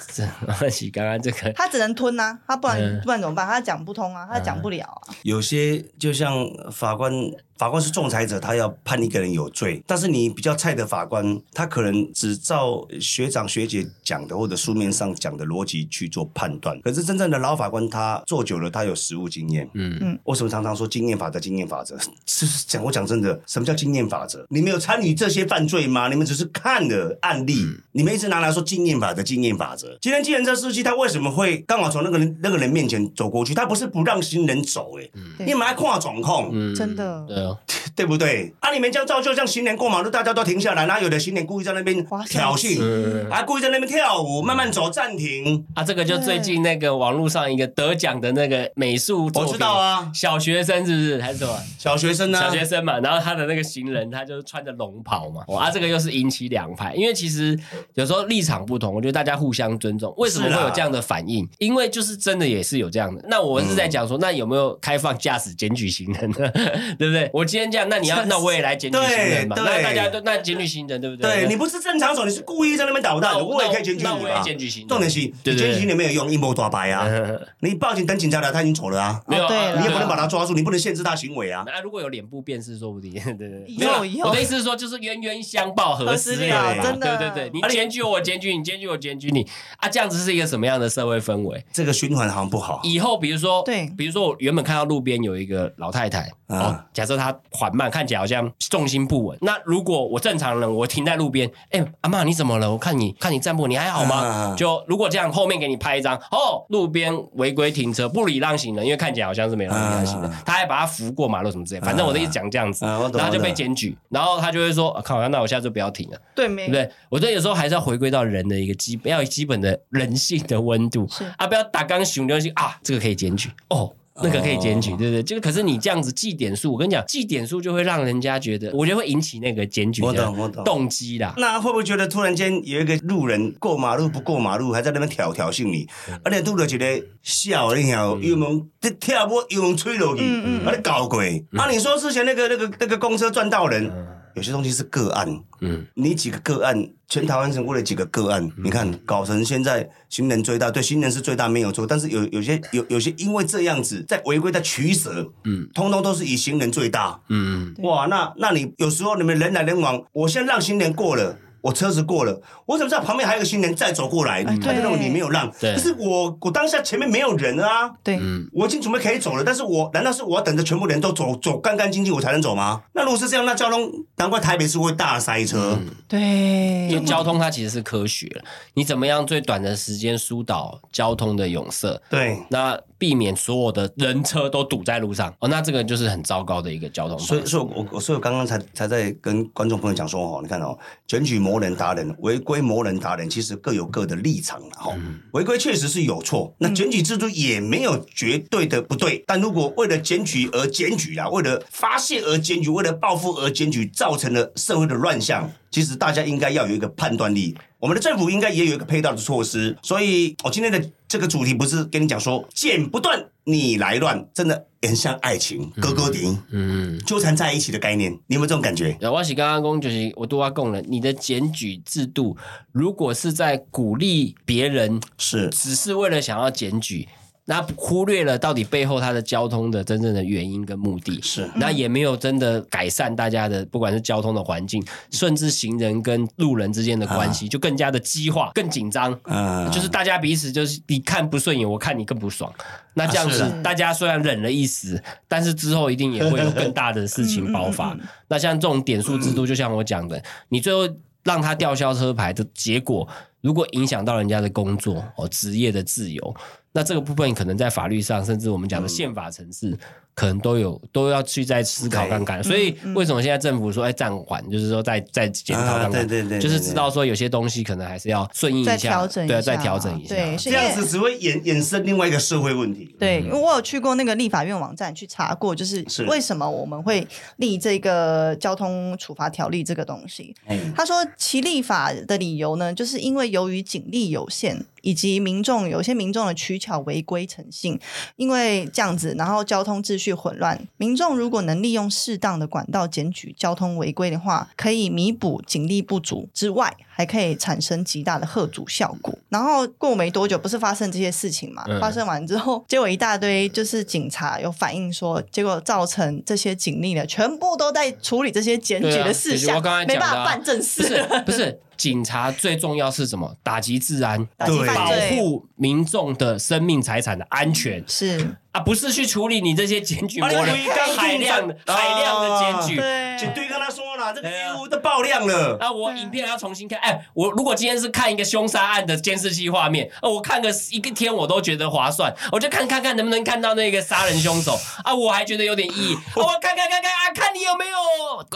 [0.46, 3.46] 没关系刚刚这个， 他只能吞啊，他不然、嗯不然怎么办？
[3.46, 5.14] 他讲不通啊，他讲不了啊。
[5.22, 6.34] 有些就像
[6.72, 7.12] 法官，
[7.58, 16.78] 法官是仲裁者，他要判一个人有罪，但是你比较菜的法官，他可能只照学长学姐讲的或者书面上讲的逻辑去做判断。
[16.82, 19.68] 可是真正的老法官，他做久了，他有实务经验。
[19.74, 21.40] 嗯嗯为什么常常说经验法则？
[21.40, 24.46] 经验法则是讲我讲真的，什么叫经验法则？
[24.50, 26.08] 你们有参与这些犯罪吗？
[26.08, 29.96] 你们只是看了案例，你们一直拿来说经验法则，经验法则。
[30.00, 33.54] 今天计程车司机他为什么会刚好从那个人那个人面前走过去？
[33.54, 37.58] 他不是不让行人走、欸，对你们还看状控，嗯，真的对哦，
[37.96, 38.52] 对不对？
[38.60, 45.64] 啊，你们这样造就像行人过马路，大家都停下来，然后有的行人故意在那边挑衅，嗯还故意在那边跳舞，慢慢走，暂停。
[45.74, 51.56] 啊，这个就最近那个网络上一个得奖的那个美术作品，我知道啊小学生是不是还是什么？
[51.78, 57.58] 小学生呢、小学生嘛，然后他的那个行人，他就穿着龙袍嘛，哇，啊，这个又是引起两派，因为其实
[57.94, 60.12] 有时候立场不同，我觉得大家互相尊重。
[60.16, 61.48] 为什么会有这样的反应？
[61.58, 63.24] 因为就是真的也是有这样的。
[63.28, 66.50] 那我是在讲说，那有没有开放驾驶检举行人呢？
[66.98, 67.30] 对不对？
[67.36, 71.40] 我今天这样样，那你要 那我也来检举行人嘛，对那大家都那检举行人对不对？
[71.42, 74.42] 对你不是正常手，你是故意在那边捣蛋的，我也可以检举那我也你嘛。
[74.42, 77.06] 检举行人重点是，检举行人没有用，一摸大白啊！
[77.60, 80.26] 你报警等警察来，他已经走了啊，没有啊，你也不能把他。
[80.26, 81.62] 抓住，你不能限制他行为啊。
[81.64, 83.64] 那如果有脸部辨识，说不定对对对。
[83.68, 86.82] 以没有啦后以后我的意思是说，就是冤冤相报何时了了？
[86.82, 89.46] 真的对对对，你检举我，我检举你，检举我，检举你
[89.76, 91.64] 啊，这样子是一个什么样的社会氛围？
[91.72, 92.80] 这个循环好像不好。
[92.82, 99.38] 以后比如说，对比如说我原本看到路边有一个老太太，啊哦，假设她缓慢，看起来好像重心不稳。
[99.42, 102.70] 那如果我正常人，我停在路边，哎，阿妈你怎么了？
[102.70, 104.16] 我看你看你站不稳，你还好吗？
[104.16, 116.20] 啊就如果这样，后面给你拍一张，哦，路边违规停车，不礼让行人，因为看起来好像是没有礼让行人，啊他还把他扶过马路什么之类，反正我的一直讲这样子，然后就被检举，然后他就会说，啊靠，那我下次不要停了。
[116.34, 116.90] 对没对不对？
[117.08, 123.92] 我觉得有时候还是要回归到人的一个基本，要有基本的人性的温度是啊，不要打刚熊东西啊，这个可以检举哦。
[124.22, 125.22] 那个可以检举，哦对不对？
[125.22, 130.32] 就可是你这样子记点数，我跟你讲，记点数就会让人家觉得，我觉得会引起那个检举的
[130.64, 131.34] 动机啦。
[131.36, 135.86] 那会不会觉得突然间有一个路人过马路不过马路，还在那边挑挑衅你，
[136.24, 141.44] 而且拄着一个笑你晓，油门这跳波油门吹落去，嗯嗯啊你搞鬼！
[141.56, 143.90] 啊，你说之前那个那个那个公车撞到人，
[144.36, 145.26] 有些东西是个案，
[145.60, 161.38] 嗯，你几个个案，全台湾省过了几个个案，你看搞成现在行人最大，对行人是最大没有错，但是有有些有有些因为这样子在违规在取舍，嗯，通通都是以行人最大，嗯，对哇，那那你有时候你们人来人往，我先让行人过了。
[161.66, 164.44] 我车子过了，我怎么知道旁边还有个行人再走过来？
[164.44, 165.74] 他就认为你没有让，对。
[165.74, 168.48] 可是我我当下前面没有人啊，对，嗯。
[168.52, 172.82] 我已经准备可以走了，但是我难道是我要等着全部人都走走干干净净我才能走吗？
[172.92, 175.76] 那如果是这样，那交通难怪台北市会大塞车。
[176.10, 178.30] 因为对，交通它其实是科学，
[178.74, 187.18] 你怎么样最短的时间疏导交通的拥塞，对，那避免所有的人车都堵在路上哦，那这个就是很糟糕的一个交通。
[187.18, 190.76] 所以，所以我我所以我刚刚才才在跟观众朋友讲说哦，你看哦，
[191.06, 194.94] 检举魔人达人、违规魔人达人，其实各有各的立场了哈。
[195.32, 199.22] 违规确实是有错，那检举制度也没有绝对的不对。
[199.26, 207.56] 但如果为了检举而检举啊，为了发泄而检举，为了报复而检举，造成了社会的乱象，其实大家应该要有一个判断力。
[207.78, 209.76] 我们的政府应该也有一个配套的措施。
[209.82, 216.42] 所以，我今天的这个主题不是跟你讲说剪不断你来乱，真的很像爱情，哥哥顶。
[216.50, 218.96] 嗯，纠缠在一起的概念，你有没有这种感觉？
[219.02, 222.36] 我是刚刚公，就是我都要讲了，你的检举制度
[222.72, 227.06] 如果是在鼓励别人，是只是为了想要检举。
[227.48, 239.16] 那忽略了到底背后它的交通的真正的原因跟目的，是那也没有真的改善大家的不管是交通的环境，甚至行人跟路人之间的关系，就更加的激化、更紧张。
[239.24, 242.52] 嗯就是大家彼此就是你看不顺眼，我看你更不爽。
[242.94, 247.96] 那这样子大家虽然忍了一时，但是之后一定也会有更大的事情爆发。
[248.26, 250.92] 那像这种点数制度，就像我讲的，你最后
[251.22, 253.06] 让他吊销车牌的结果，
[253.40, 256.34] 如果影响到人家的工作哦、职业的自由，
[256.76, 259.74] 那这个部分可能在法律上，甚至我们讲的宪法层次，
[260.14, 262.44] 可能都有都要去再思考看看。
[262.44, 270.14] 所以为什么现在政府说哎暂缓，就是说再再检讨看看，啊对对对对就是知道说有些东西可能还是要顺应一再下，调整一下，对，再调整一下。
[270.14, 272.94] 对，这样子只会衍衍生另外一个社会问题。
[272.98, 277.06] 对，因为我有去过那个立法院网站去查过，就是是为什么我们会
[277.36, 280.34] 立这个交通处罚条例这个东西。
[280.46, 287.76] 哎，他说，其立法的理由呢，就是因为由于警力有限，以及民众有些民众的取巧违规诚信，
[288.14, 299.12] 因为这样子，然后交通秩序混乱，民众如果能利用适当的管道检举交通违规的话，可以弥补警力不足之外，还可以产生极大的贺阻效果。
[299.28, 301.64] 然后过没多久，不是发生这些事情嘛？
[301.66, 310.86] 嗯发生完之后，结果一大堆就是警察有反映说，结果造成这些警力的，全部都在处理这些检举的事项，就是我刚才没办法办正不事。
[310.86, 313.36] 是不是，警察最重要是什么？
[313.42, 322.76] 打击治安，对保护民众的生命财产的安全是，啊，不是去处理你这些检举啊魔人你违干海量的海量的检举。
[322.76, 325.56] 对，就对跟他说了，这个对啊业务都爆亮了。
[325.60, 326.78] 啊，我影片要重新看。
[326.80, 335.94] 哎，我如果今天是看一个凶杀案的监视器画面，哦，我看个一个天我都觉得划算，我就看看看能不能看到那个杀人凶手 啊，我还觉得有点意义。
[336.14, 337.76] 哦我看看看看啊，看你有没有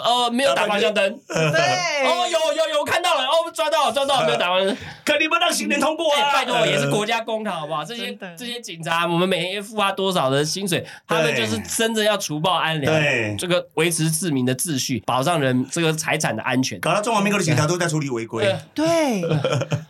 [0.02, 1.18] 呃没有打方向灯。
[1.26, 4.76] 对，哦，有有有，我看到了，哦，抓到了抓到了，没有打方向灯。
[5.04, 6.32] 可你们让行人通过哎，啊！
[6.32, 7.84] 拜托，也是国家公堂，好不好？
[7.84, 16.78] 这些这些警察，我们每天付他多多少的薪水，他们就是真的要除暴安良，对这个维持市民的秩序，保障人这个财产的安全。
[16.80, 18.54] 搞到中华民国的警察都在处理违规。
[18.74, 19.22] 对，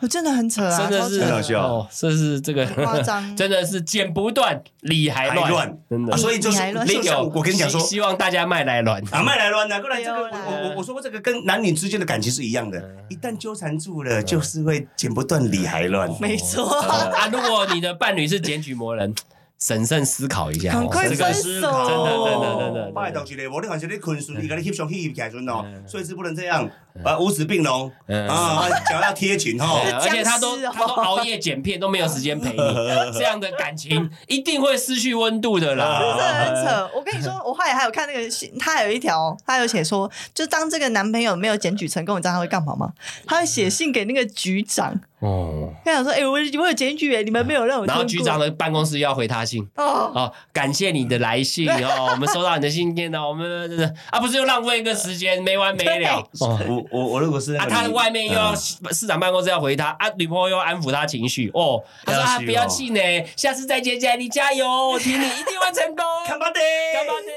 [0.01, 6.17] 我 真的很扯啊，真的是很好笑哦，这是这个夸张 真的是剪不断，理还乱，真的啊，。
[6.17, 9.03] 所以就是你还乱就像我跟你讲说希，望大家卖来乱。
[9.13, 16.11] 啊，卖来乱呐， 过来这个，我我我说过这个跟男女之间的感情是一样的，一旦纠缠住了，就是会剪不断理还乱。
[16.21, 19.15] 没错，啊，如果你的伴侣是检举魔人，
[19.63, 26.67] 审慎思考一下，很快思手，考真的真的真的拜托一个，无你还是你困顺，伊甲你翕相翕起来阵哦，睡姿不能这样，
[27.05, 29.81] 啊，五指并拢，嗯啊，脚要贴紧吼。
[29.85, 29.93] 对。
[29.93, 32.57] 而且他都他都熬夜剪片，都没有时间陪你，
[33.13, 35.85] 这样的感情一定会失去温度的真的。
[35.85, 36.91] 很扯。
[36.95, 42.93] 我跟你说，我后来还有看那个信，他还有一条，他有写说，就当这个男朋友没有检举成功，你知道他会干嘛吗？
[43.27, 47.87] 他会写信给那个局长，哦，他想说，哎、我我有检举哎，你们没有让我。
[47.87, 49.63] 然后局长的办公室要回他信。
[49.77, 56.59] 哦，哦，感谢你的来信 哦，我们收到你的信件哦，我们啊不是又浪费一个时间没完没了哦。
[56.67, 61.83] 我我我如果是那啊，他外面又要嗯市长办公室要回他啊，女朋友又要安抚他情绪哦。
[62.05, 66.05] 他说啊，不要气馁，下次再见，见你加油， 我挺你，一定会成功。
[66.27, 66.61] 看吧的，
[66.95, 67.31] 干嘛呢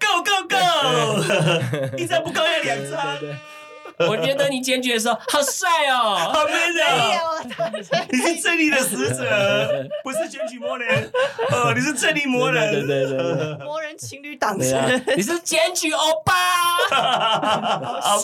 [0.00, 3.00] ？，Go Go Go，一张不够要两张，
[4.08, 6.16] 我觉得你检举的时候好帅哦。
[6.16, 6.42] 好！
[6.48, 7.68] 有，他
[8.10, 11.10] 你是正义的使者， 不是检举魔人，
[11.50, 12.72] 哦，你是正义魔人。
[12.72, 13.64] 对对对对。
[13.64, 16.34] 魔人情侣档你是检举欧巴。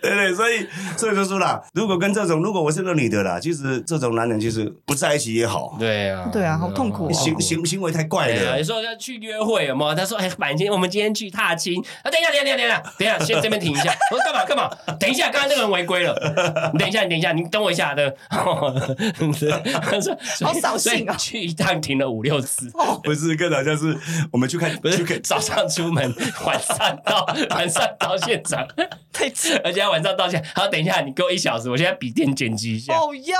[0.00, 8.64] 对对，所以所以就说啦，如果跟这种，如果我是个女的啦，其实这种男人其实不在一起也好，对啊，对啊好痛苦哦行行行为太怪了有。
[8.64, 9.94] 时候要去约会，有没有？
[9.94, 13.94] 他说：“哎，板今我们今天去踏青。”啊，等一下，等一下，等一下，等一下，先这边停一下。
[14.12, 14.68] 我说干嘛干嘛？
[14.98, 16.70] 等一下，刚刚那个人违规了。
[16.72, 18.14] 你 等一下，你等一下，你等我一下的。
[18.30, 22.70] 他说：“好扫兴啊去一趟停了五六次。
[23.02, 23.96] 不是，更好像是
[24.30, 26.14] 我们去看不是去看早上出门，
[26.44, 28.66] 晚上到晚上到现场，
[29.12, 29.54] 太扯。
[29.64, 32.94] 而且他晚上到现场，他说等一下，你给我一小时，我现在笔电剪辑一下。
[32.96, 33.34] 哦哟，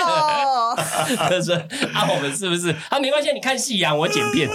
[1.16, 1.54] 他说
[1.94, 2.70] 啊，我们是不是？
[2.90, 4.48] 啊，没关系，你看夕阳，我剪片。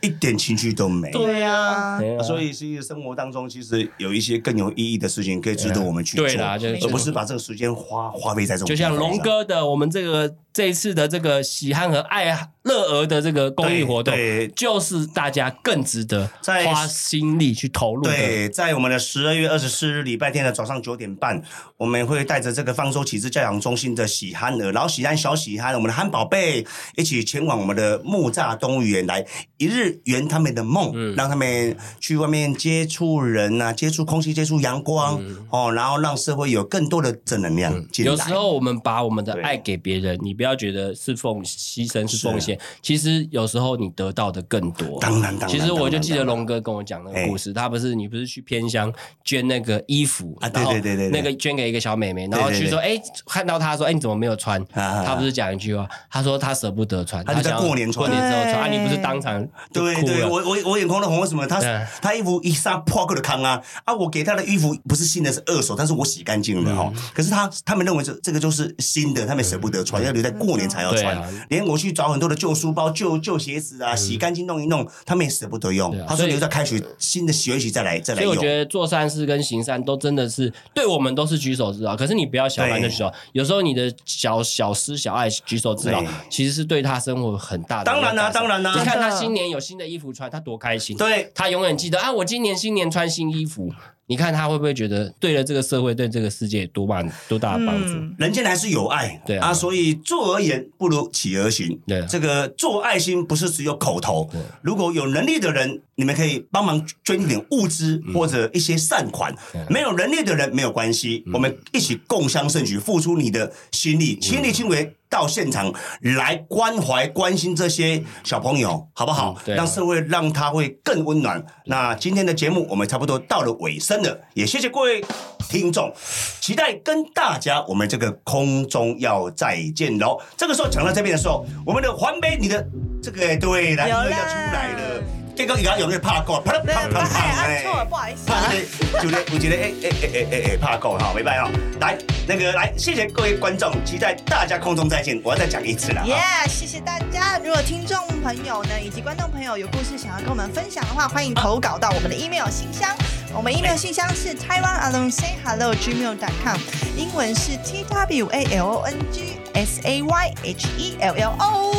[0.00, 1.10] 一点情绪都没。
[1.10, 12.34] 对呀，对啊所以，其实生活当中其实有一些更有意义的事情可以值得我们去做，对啦就是而不是把这个时间花花费在这种就像龙哥的我们这个这一次的这个喜憨和爱
[12.66, 14.14] 乐儿的这个公益活动
[14.54, 18.10] 就是大家更值得在花心力去投入的。
[18.10, 21.42] 对，在我们的十二月二十四日礼拜天的早上九点半，
[21.78, 29.24] 我们会带着这个方舟启智教养中心的喜憨儿、老喜憨、小喜憨，我们的憨宝贝，一起前往我们的木栅动物园来
[29.56, 31.16] 一日圆他们的梦，嗯。
[31.16, 35.18] 让他们去外面接触人啊，接触空气，接触阳光、
[35.50, 44.98] 哦，然后让社会有更多的正能量有时候我们把我们的爱给别人，你不要觉得是奉牺牲是奉献，其实有时候你得到的更多。
[45.00, 48.92] 当然，当然，其实我就记得龙哥跟我讲那个故事，他不是你不是去偏乡
[49.24, 54.60] 捐那个衣服啊对对对对对那个捐给一个小妹妹，然后去说，哎，看到她说，哎，你怎么没有穿？
[54.72, 59.40] 啊他不是讲一句话，他说他舍不得穿，他就在想过年穿过年之后穿啊，你不是当场
[59.72, 61.46] 就对对，我我我眼眶都红，为什么？
[61.46, 63.94] 他对他衣服一杀破过的康啊啊！
[63.94, 71.16] 我给他的衣服不是新的，是二手，但是我洗干净了哈、嗯可是他他们认为这这个就是新的，他们舍不得穿，要留在过年才要穿。
[71.16, 78.32] 啊连我去找很多的旧书包、旧旧鞋子啊，洗干净弄一弄，他们也舍不得用他说留在开学新的学习再来再来用。
[78.32, 90.96] 所以我觉得做善事跟行善都真的是对我们都是举手之劳，可是你不要小看这对举手，有时候你的小小施小爱举手之劳，其实是对他生活很大的当然啦、当然啦、你看他新年有新的衣服穿，他多开心。
[90.96, 93.72] 对，他永远记得啊，我今年新年穿新衣服。
[94.08, 97.92] 你看他会不会觉得对了这个社会、对这个世界多大多大的帮助？
[97.94, 101.78] 嗯，人间还是有爱，对啊所以做而言不如起而行。
[101.86, 104.30] 对啊这个做爱心不是只有口头，
[104.62, 109.32] 如果有能力的人，你们可以帮忙捐一点物资嗯或者一些善款。
[109.32, 114.94] 啊没有能力的人没有关系，嗯我们一起共襄盛举，付出你的心力，亲力亲为。
[115.08, 119.34] 到现场来关怀、关心这些小朋友，好不好？
[119.38, 121.44] 嗯对啊让社会让他会更温暖。
[121.66, 125.04] 那今天的节目我们差不多到了尾声了，也谢谢各位
[125.48, 125.92] 听众，
[126.40, 130.20] 期待跟大家我们这个空中要再见喽。
[130.36, 132.66] 这个时候讲到这边的时候，我们的环杯，你的
[133.02, 135.02] 这个对来有啦要出来了，
[135.36, 138.52] 这个伊个有那个怕够， 啪啦对，啪啪啪哎，按错了，不好意思啊怕。
[138.52, 146.46] 这个，就咧有一个诶诶诶诶诶诶怕够哈，没办法，来那个来，谢谢各位观众，期待大家空中再见，我要再讲一次了耶哈。
[146.48, 147.38] 谢谢大家！
[147.44, 152.96] 如果听众朋友呢，以及观众朋友有故事想要跟我们分享的话，欢迎投稿到我们的 email 信箱。
[153.34, 156.56] 我们 email 信箱是 Taiwan Alone Say Hello gmail.com，
[156.96, 161.75] 英文是 T W A L O N G S A Y H E L L O。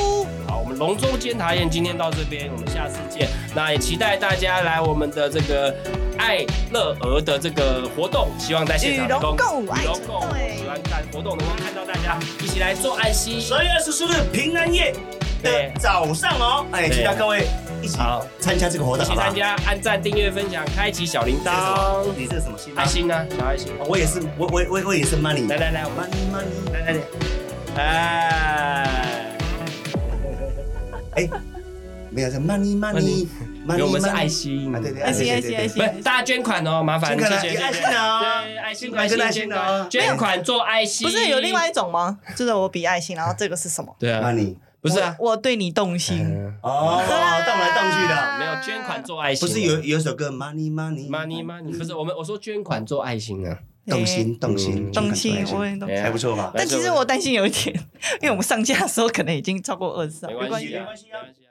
[0.77, 3.27] 龙舟监察宴今天到这边，我们下次见。
[3.55, 5.73] 那也期待大家来我们的这个
[6.17, 13.41] 爱乐鹅的这个活动，希望在现场能够与龙共舞爱与龙共舞成对喜欢看活动能够看到大家一起来做爱心。
[13.41, 14.93] 十二月二十四日平安夜
[15.41, 17.47] 对的早上哦，哎，也期待各位
[17.81, 19.33] 一起好参加这个活动，一起参？
[19.33, 22.05] 加，按赞、订阅、分享，开启小铃铛。
[22.15, 22.73] 你这是什么心？
[22.75, 23.25] 爱心呢？
[23.37, 23.71] 小爱心。
[23.79, 27.01] 哦，我也是，我我我我也是 money，来来来，我们 money money，来来来，
[27.83, 29.06] 哎，
[31.17, 31.27] 哎，
[32.11, 33.27] 没有是 money money
[33.67, 34.73] 因为我们是 money 爱心。
[34.75, 42.19] 啊，对对，爱心爱心爱心不是，大家捐款哦，麻烦捐款啊谢谢有爱心啊对，爱心捐款跟爱心捐啊捐款做爱心，不是有另外一种吗？
[42.37, 43.95] 就是我比爱心，然后这个是什么？
[43.97, 46.23] 对啊，money，不是啊，我我对你动心。
[46.23, 46.53] 嗯。
[46.61, 47.41] 哦，动来
[47.75, 53.57] 动去的，没有捐款做爱心，不是有有一首歌 money money money money，不是我们我说捐款做爱心啊，
[53.87, 55.89] 动心动心嗯动心，我也动心。
[55.89, 56.51] 哎呀还不错吧？
[56.55, 57.75] 但其实我担心有一点，
[58.21, 61.46] 因为我们上架的时候可能已经超过二十了，没关系啊，没关系啊没关系啊。